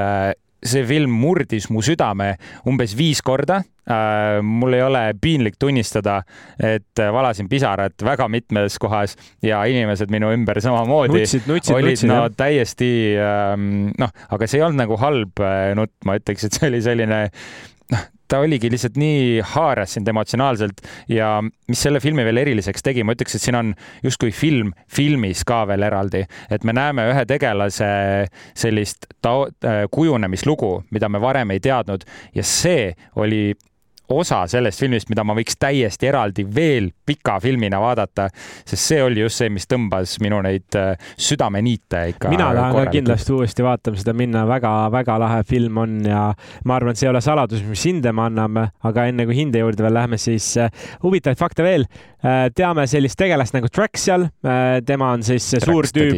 [0.57, 2.37] Äh, see film murdis mu südame
[2.69, 6.23] umbes viis korda äh, mul ei ole piinlik tunnistada,
[6.59, 12.11] et valasin pisarat väga mitmes kohas ja inimesed minu ümber samamoodi nutsid, nutsid, olid nutsid,
[12.11, 12.35] no jah.
[12.37, 12.91] täiesti
[13.21, 16.83] ähm, noh, aga see ei olnud nagu halb äh, nutt, ma ütleks, et see oli
[16.85, 17.27] selline
[17.93, 23.05] noh, ta oligi lihtsalt nii haaras sind emotsionaalselt ja mis selle filmi veel eriliseks tegi,
[23.05, 23.73] ma ütleks, et siin on
[24.05, 27.89] justkui film filmis ka veel eraldi, et me näeme ühe tegelase
[28.57, 29.49] sellist ta-,
[29.93, 33.55] kujunemislugu, mida me varem ei teadnud ja see oli
[34.09, 38.29] osa sellest filmist, mida ma võiks täiesti eraldi veel pika filmina vaadata,
[38.65, 42.31] sest see oli just see, mis tõmbas minu neid äh, südameniite ikka.
[42.33, 46.23] mina tahan ka kindlasti uuesti vaatama seda minna väga,, väga-väga lahe film on ja
[46.65, 49.63] ma arvan, et see ei ole saladus, mis hinde me anname, aga enne kui hinde
[49.63, 50.71] juurde veel lähme, siis äh,
[51.03, 51.87] huvitavaid fakte veel.
[52.27, 54.25] Äh, teame sellist tegelast nagu Traxial,
[54.87, 56.17] tema on siis see suur tüüp,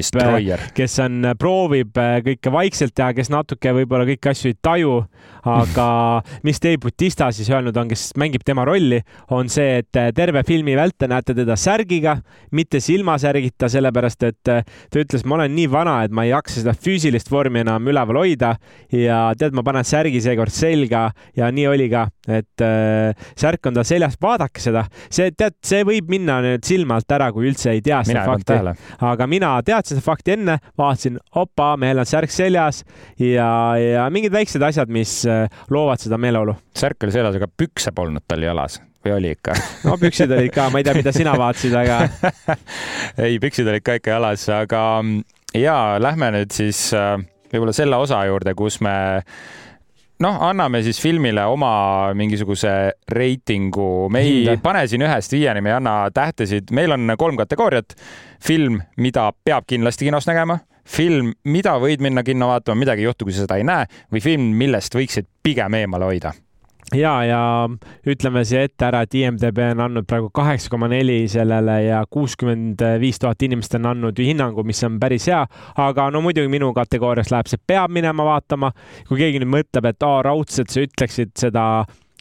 [0.76, 4.94] kes on, proovib kõike vaikselt teha, kes natuke võib-olla kõiki asju ei taju,
[5.48, 5.88] aga
[6.46, 9.00] mis Dave Bautista siis öelnud on, kes mängib tema rolli,
[9.34, 12.18] on see, et terve filmi vältel näete teda särgiga,
[12.56, 16.76] mitte silmasärgita, sellepärast et ta ütles, ma olen nii vana, et ma ei jaksa seda
[16.78, 18.54] füüsilist vormi enam üleval hoida
[18.94, 23.76] ja tead, ma panen särgi seekord selga ja nii oli ka, et äh, särk on
[23.76, 27.72] tal seljas, vaadake seda, see tead, see võib minna nüüd silma alt ära, kui üldse
[27.74, 28.58] ei tea seda fakti,
[29.10, 32.84] aga mina teadsin seda fakti enne, vaatasin, opa, mehel on särk seljas
[33.20, 36.56] ja, ja mingid väiksed asjad, mis äh, loovad seda meeleolu.
[36.78, 39.56] särk oli seljas, aga pükse polnud tal jalas või oli ikka?
[39.88, 42.00] no püksid olid ka, ma ei tea, mida sina vaatasid, aga
[43.26, 45.24] ei, püksid olid ka ikka jalas, aga mm,
[45.58, 47.16] ja lähme nüüd siis äh,
[47.52, 48.96] võib-olla selle osa juurde, kus me
[50.24, 51.72] noh, anname siis filmile oma
[52.18, 52.72] mingisuguse
[53.12, 54.56] reitingu, me ei Hinde.
[54.62, 57.94] pane siin ühest viieni, me ei anna tähtesid, meil on kolm kategooriat.
[58.44, 63.26] film, mida peab kindlasti kinos nägema, film, mida võid minna kinno vaatama, midagi ei juhtu,
[63.26, 63.88] kui sa seda ei näe.
[64.12, 66.32] Või film, millest võiksid pigem eemale hoida
[66.94, 67.42] ja, ja
[68.08, 72.82] ütleme siia ette ära, et IMDB on andnud praegu kaheksa koma neli sellele ja kuuskümmend
[73.00, 75.44] viis tuhat inimest on andnud hinnangu, mis on päris hea.
[75.76, 78.72] aga no muidugi minu kategoorias läheb see peab minema vaatama.
[79.08, 81.64] kui keegi nüüd mõtleb, et aa, raudselt sa ütleksid seda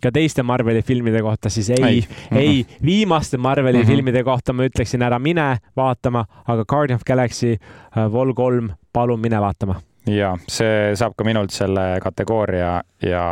[0.02, 2.02] ka teiste Marveli filmide kohta, siis ei, ei,
[2.38, 3.88] ei, viimaste Marveli mm -hmm.
[3.88, 9.20] filmide kohta ma ütleksin ära mine vaatama, aga Guardian of Galaxy uh, Vol kolm, palun
[9.20, 9.82] mine vaatama.
[10.08, 13.24] ja see saab ka minult selle kategooria ja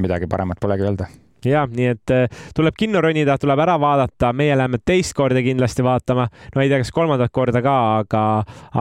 [0.00, 1.10] midagi paremat polegi öelda.
[1.44, 5.84] Ja nii et äh, tuleb kinno ronida, tuleb ära vaadata, meie läheme teist korda kindlasti
[5.84, 8.22] vaatama, no ei tea, kas kolmandat korda ka, aga,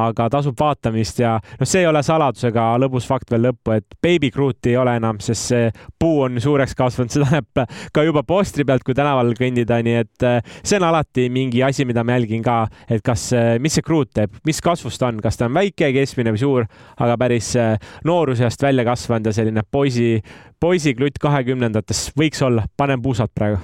[0.06, 3.98] aga tasub vaatamist ja noh, see ei ole saladus ega lõbus fakt veel lõppu, et
[4.04, 8.24] Baby Grooti ei ole enam, sest see puu on suureks kasvanud, seda näeb ka juba
[8.28, 12.18] postri pealt, kui tänaval kõndida, nii et äh, see on alati mingi asi, mida ma
[12.18, 15.50] jälgin ka, et kas, äh, mis see Groot teeb, mis kasvust ta on, kas ta
[15.50, 16.72] on väike, keskmine või suur,
[17.04, 17.54] aga päris
[18.08, 20.16] noorusest välja kasvanud ja selline poisi,
[20.64, 23.60] poisiklutt kahekümnendates võiks olla, panen puusad praegu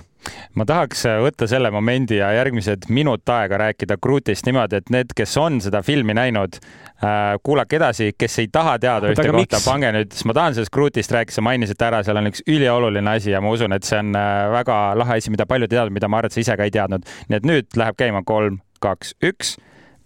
[0.60, 5.38] ma tahaks võtta selle momendi ja järgmised minut aega rääkida Grootist niimoodi, et need, kes
[5.40, 10.12] on seda filmi näinud äh,, kuulake edasi, kes ei taha teada ühte kohta, pange nüüd,
[10.12, 13.40] sest ma tahan sellest Grootist rääkida, sa mainisid ära, seal on üks ülioluline asi ja
[13.44, 16.34] ma usun, et see on äh, väga lahe asi, mida paljud teavad, mida ma arvan,
[16.34, 17.08] et sa ise ka ei teadnud.
[17.32, 19.56] nii et nüüd läheb käima kolm, kaks, üks.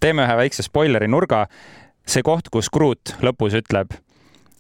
[0.04, 1.48] teeme ühe väikse spoileri nurga.
[2.06, 3.98] see koht, kus Groot lõpus ütleb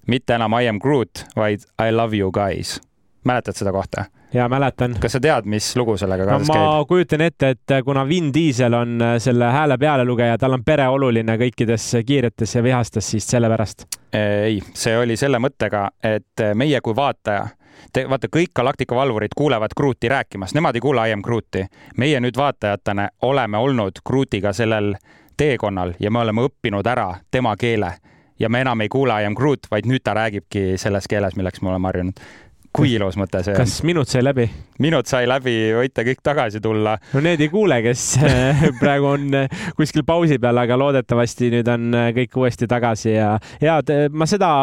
[0.07, 2.81] mitte enam I am Groot, vaid I love you guys.
[3.23, 4.05] mäletad seda kohta?
[4.33, 4.95] ja mäletan.
[4.99, 6.65] kas sa tead, mis lugu sellega kaasas no, käib?
[6.65, 10.87] ma kujutan ette, et kuna Vin Diesel on äh, selle hääle pealelugeja, tal on pere
[10.87, 13.85] oluline kõikides kiiretes ja vihastes, siis sellepärast?
[14.13, 17.47] ei, see oli selle mõttega, et meie kui vaataja
[17.93, 21.65] Te, vaata, kõik Galactica valvurid kuulevad Grooti rääkimas, nemad ei kuule I am Grooti.
[21.97, 24.93] meie nüüd vaatajatena oleme olnud Grootiga sellel
[25.37, 27.91] teekonnal ja me oleme õppinud ära tema keele
[28.39, 31.61] ja me enam ei kuule I am Groot, vaid nüüd ta räägibki selles keeles, milleks
[31.61, 32.25] me oleme harjunud
[32.73, 33.59] kui ilus mõte see on.
[33.61, 34.47] kas minut sai läbi?
[34.81, 36.95] minut sai läbi, võite kõik tagasi tulla.
[37.13, 38.05] no need ei kuule, kes
[38.81, 39.37] praegu on
[39.77, 43.77] kuskil pausi peal, aga loodetavasti nüüd on kõik uuesti tagasi ja, ja
[44.11, 44.53] ma seda,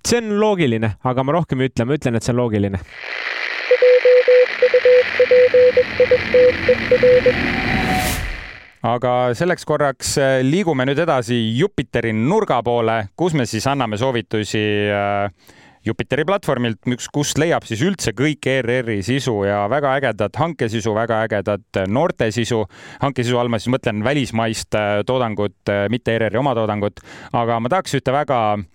[0.00, 2.80] see on loogiline, aga ma rohkem ei ütle, ma ütlen, et see on loogiline
[8.86, 14.62] aga selleks korraks äh, liigume nüüd edasi Jupiteri nurga poole, kus me siis anname soovitusi
[14.92, 15.56] äh,
[15.86, 16.82] Jupiteri platvormilt,
[17.14, 22.64] kus leiab siis üldse kõik ERR-i sisu ja väga ägedat hankesisu, väga ägedat noorte sisu.
[23.00, 25.56] hankesisu all ma siis mõtlen välismaist äh, toodangut,
[25.88, 27.00] mitte ERR-i oma toodangut,
[27.32, 28.68] aga ma tahaks ühte väga ähm,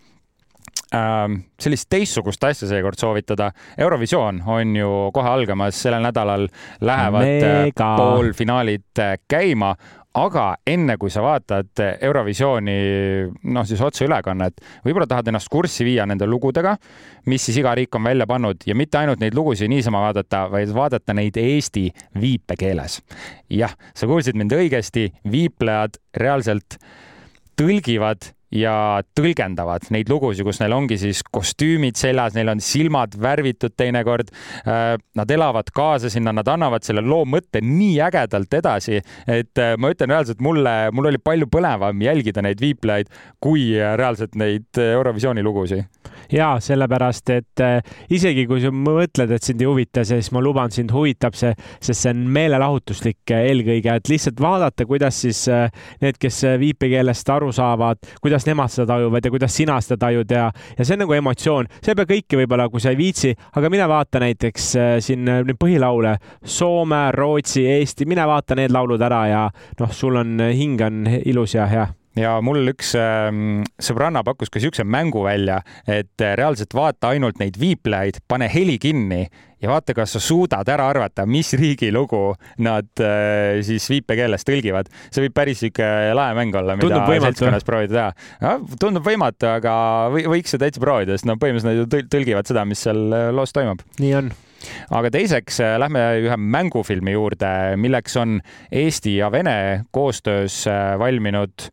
[0.93, 3.49] sellist teistsugust asja seekord soovitada.
[3.77, 6.47] Eurovisioon on ju kohe algamas, sellel nädalal
[6.81, 7.89] lähevad Mega.
[7.97, 9.73] poolfinaalid käima,
[10.13, 12.75] aga enne kui sa vaatad Eurovisiooni,
[13.55, 16.75] noh siis otseülekannet, võib-olla tahad ennast kurssi viia nende lugudega,
[17.31, 20.73] mis siis iga riik on välja pannud ja mitte ainult neid lugusid niisama vaadata, vaid
[20.75, 21.87] vaadata neid eesti
[22.21, 23.01] viipekeeles.
[23.49, 26.77] jah, sa kuulsid mind õigesti, viiplejad reaalselt
[27.57, 33.75] tõlgivad ja tõlgendavad neid lugusid, kus neil ongi siis kostüümid seljas, neil on silmad värvitud
[33.77, 34.29] teinekord.
[35.17, 39.91] Nad elavad kaasa sinna, nad annavad selle loo mõtte nii ägedalt edasi, et äh, ma
[39.93, 43.11] ütlen reaalselt mulle, mul oli palju põnevam jälgida neid viiplejaid
[43.43, 45.85] kui äh, reaalselt neid äh, Eurovisiooni lugusid
[46.31, 47.81] ja sellepärast, et äh,
[48.13, 52.05] isegi kui sa mõtled, et sind ei huvita, siis ma luban, sind huvitab see, sest
[52.05, 55.67] see on meelelahutuslik äh, eelkõige, et lihtsalt vaadata, kuidas siis äh,
[56.01, 60.49] need, kes viipekeelest aru saavad, kuidas nemad seda tajuvad ja kuidas sina seda tajud ja,
[60.77, 61.71] ja see on nagu emotsioon.
[61.79, 64.69] sa ei pea kõike võib-olla, kui sa ei viitsi, aga mine vaata näiteks
[65.05, 69.43] siin neid põhilaule Soome, Rootsi, Eesti, mine vaata need laulud ära ja
[69.79, 71.89] noh, sul on hing on ilus ja hea
[72.19, 73.29] ja mul üks äh,
[73.81, 78.77] sõbranna pakkus ka siukse mängu välja, et äh, reaalselt vaata ainult neid viiplejaid, pane heli
[78.81, 79.25] kinni
[79.63, 82.33] ja vaata, kas sa suudad ära arvata, mis riigi lugu
[82.63, 84.91] nad äh, siis viipekeeles tõlgivad.
[85.09, 88.09] see võib päris sihuke lahe mäng olla, mida seltskonnas proovida
[88.39, 88.55] teha.
[88.79, 89.75] tundub võimatu, aga
[90.13, 93.29] või, võiks seda täitsa proovida, sest no põhimõtteliselt nad ju tõlgivad seda, mis seal äh,
[93.35, 93.85] loos toimub.
[94.03, 94.33] nii on
[94.93, 98.39] aga teiseks äh, lähme ühe mängufilmi juurde, milleks on
[98.71, 101.69] Eesti ja Vene koostöös äh, valminud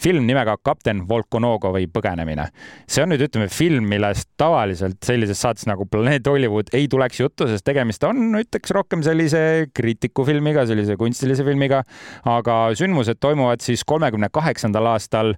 [0.00, 2.48] film nimega Kapten Volkonogovi põgenemine.
[2.88, 7.48] see on nüüd, ütleme, film, millest tavaliselt sellises saates nagu Planeet Hollywood ei tuleks juttu,
[7.48, 11.84] sest tegemist on, ütleks rohkem sellise kriitikufilmiga, sellise kunstilise filmiga,
[12.28, 15.34] aga sündmused toimuvad siis kolmekümne kaheksandal aastal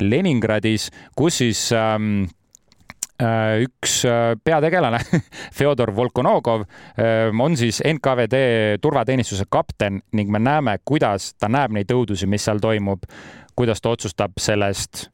[0.00, 2.39] Leningradis, kus siis ähm, Äh,
[3.60, 5.00] üks äh, peategelane,
[5.56, 6.66] Fjodor Volkonogov,
[6.96, 12.44] äh, on siis NKVD turvateenistuse kapten ning me näeme, kuidas ta näeb neid õudusi, mis
[12.44, 13.04] seal toimub,
[13.56, 15.08] kuidas ta otsustab sellest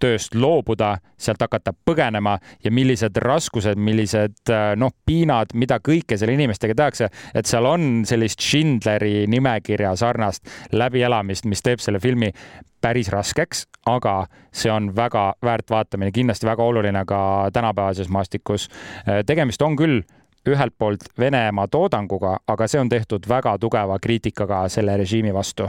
[0.00, 6.76] tööst loobuda, sealt hakata põgenema ja millised raskused, millised noh, piinad, mida kõike selle inimestega
[6.76, 12.32] tehakse, et seal on sellist Schindleri nimekirja sarnast läbielamist, mis teeb selle filmi
[12.80, 18.68] päris raskeks, aga see on väga väärt vaatamine, kindlasti väga oluline ka tänapäevases maastikus.
[19.26, 20.00] tegemist on küll
[20.48, 25.68] ühelt poolt Venemaa toodanguga, aga see on tehtud väga tugeva kriitikaga selle režiimi vastu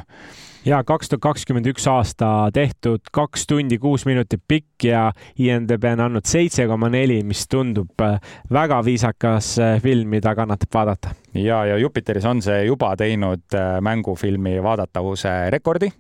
[0.66, 5.08] ja kaks tuhat kakskümmend üks aasta tehtud, kaks tundi, kuus minutit pikk ja
[5.40, 8.20] IMDB on andnud seitse koma neli, mis tundub äh,
[8.54, 11.16] väga viisakas äh, film, mida kannatab vaadata.
[11.34, 15.92] ja, ja Jupiteris on see juba teinud äh, mängufilmi vaadatavuse rekordi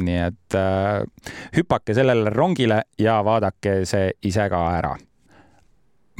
[0.00, 1.04] nii et äh,
[1.56, 4.96] hüpake sellele rongile ja vaadake see ise ka ära.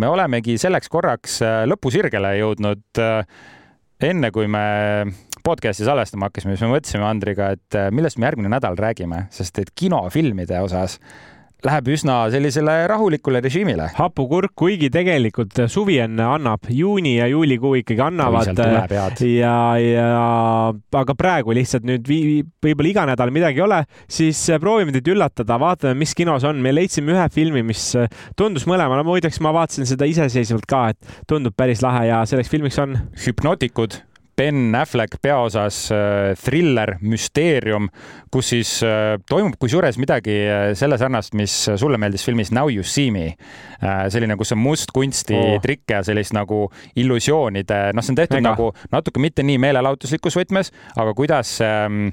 [0.01, 3.25] Me olemegi selleks korraks lõpusirgele jõudnud äh,
[4.01, 4.63] enne kui me
[5.45, 9.61] podcast'i salvestama hakkasime, siis me mõtlesime Andriga, et äh, millest me järgmine nädal räägime, sest
[9.63, 10.99] et kinofilmide osas
[11.67, 13.91] läheb üsna sellisele rahulikule režiimile.
[13.97, 18.53] hapukurk, kuigi tegelikult suvi enne annab, juuni ja juulikuu ikkagi annavad.
[19.27, 20.09] ja, ja
[21.03, 23.81] aga praegu lihtsalt nüüd võib-olla iga nädal midagi ei ole,
[24.11, 26.61] siis proovime teid üllatada, vaatame, mis kinos on.
[26.63, 27.91] me leidsime ühe filmi, mis
[28.39, 32.79] tundus mõlemale, muideks ma vaatasin seda iseseisvalt ka, et tundub päris lahe ja selleks filmiks
[32.83, 32.99] on.
[33.27, 34.01] hüpnootikud
[34.41, 37.91] Ben Affleck peaosas äh, thriller, müsteerium,
[38.33, 42.87] kus siis äh, toimub kusjuures midagi äh, selle sarnast, mis sulle meeldis filmis Now you
[42.87, 43.35] see me.
[43.81, 45.55] selline, kus on mustkunsti oh.
[45.65, 46.67] trikke ja sellist nagu
[47.01, 48.53] illusioonide, noh, see on tehtud Mega.
[48.53, 52.11] nagu natuke mitte nii meelelahutuslikus võtmes, aga kuidas ähm,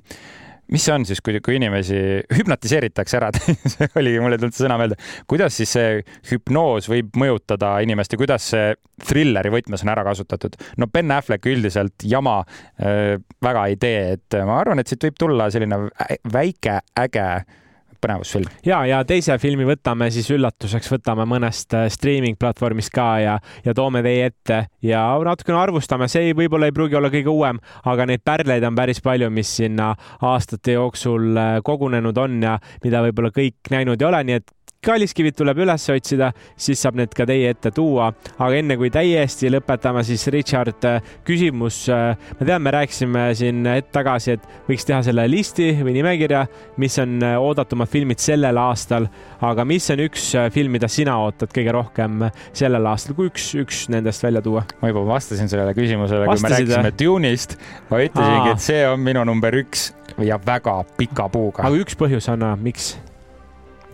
[0.73, 1.99] mis see on siis, kui, kui inimesi
[2.33, 3.31] hüpnotiseeritakse ära
[3.73, 4.97] see oligi, mulle ei tulnud see sõna meelde.
[5.29, 6.01] kuidas siis see
[6.31, 8.73] hüpnoos võib mõjutada inimest ja kuidas see
[9.07, 10.57] thrilleri võtmes on ära kasutatud?
[10.77, 15.21] no Ben Affleck üldiselt jama äh, väga ei tee, et ma arvan, et siit võib
[15.25, 15.85] tulla selline
[16.33, 17.29] väike äge
[18.01, 18.49] põnevusfilm.
[18.65, 23.75] ja, ja teise filmi võtame siis üllatuseks, võtame mõnest äh, streaming platvormist ka ja, ja
[23.77, 28.07] toome teie ette ja natukene arvustame, see ei, võib-olla ei pruugi olla kõige uuem, aga
[28.09, 29.93] neid pärleid on päris palju, mis sinna
[30.25, 35.35] aastate jooksul äh, kogunenud on ja mida võib-olla kõik näinud ei ole, nii et kalliskivid
[35.37, 38.11] tuleb üles otsida, siis saab need ka teie ette tuua.
[38.37, 41.83] aga enne kui täiesti lõpetame, siis Richard, äh, küsimus.
[41.93, 46.45] Äh, ma tean, me rääkisime siin hetk tagasi, et võiks teha selle listi või nimekirja,
[46.81, 49.09] mis on äh, oodatumad filmid sellel aastal,
[49.41, 53.85] aga mis on üks film, mida sina ootad kõige rohkem sellel aastal, kui üks, üks
[53.93, 54.65] nendest välja tuua?
[54.81, 57.57] ma juba vastasin sellele küsimusele, kui me rääkisime Dune'ist.
[57.89, 59.91] ma ütlesingi, et see on minu number üks
[60.23, 61.65] ja väga pika puuga.
[61.65, 62.95] aga üks põhjus, Anna, miks?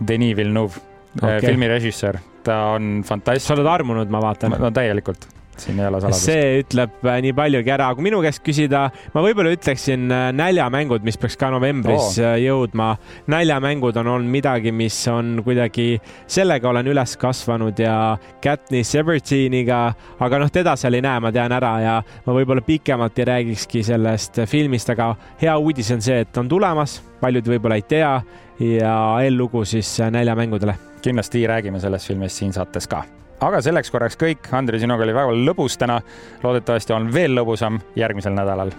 [0.08, 3.46] Denis Villeneuve äh, okay., filmi režissöör ta on fantastiline.
[3.46, 4.56] sa oled armunud, ma vaatan.
[4.60, 5.28] no täielikult
[5.58, 6.26] siin ei ole saladust.
[6.26, 11.04] see ütleb äh, nii paljugi ära, kui minu käest küsida, ma võib-olla ütleksin äh, näljamängud,
[11.06, 12.34] mis peaks ka novembris oh.
[12.40, 12.94] jõudma.
[13.30, 17.96] näljamängud on olnud midagi, mis on kuidagi, sellega olen üles kasvanud ja
[18.42, 19.80] Katniss Evereeniga,
[20.18, 21.96] aga noh, teda seal ei näe, ma tean ära ja
[22.26, 26.98] ma võib-olla pikemalt ei räägikski sellest filmist, aga hea uudis on see, et on tulemas,
[27.22, 28.16] paljud võib-olla ei tea
[28.60, 30.74] ja eellugu siis näljamängudele.
[31.02, 33.04] kindlasti räägime sellest filmist siin saates ka
[33.40, 34.48] aga selleks korraks kõik.
[34.52, 36.00] Andrei, sinuga oli väga lõbus täna.
[36.42, 38.72] loodetavasti on veel lõbusam järgmisel nädalal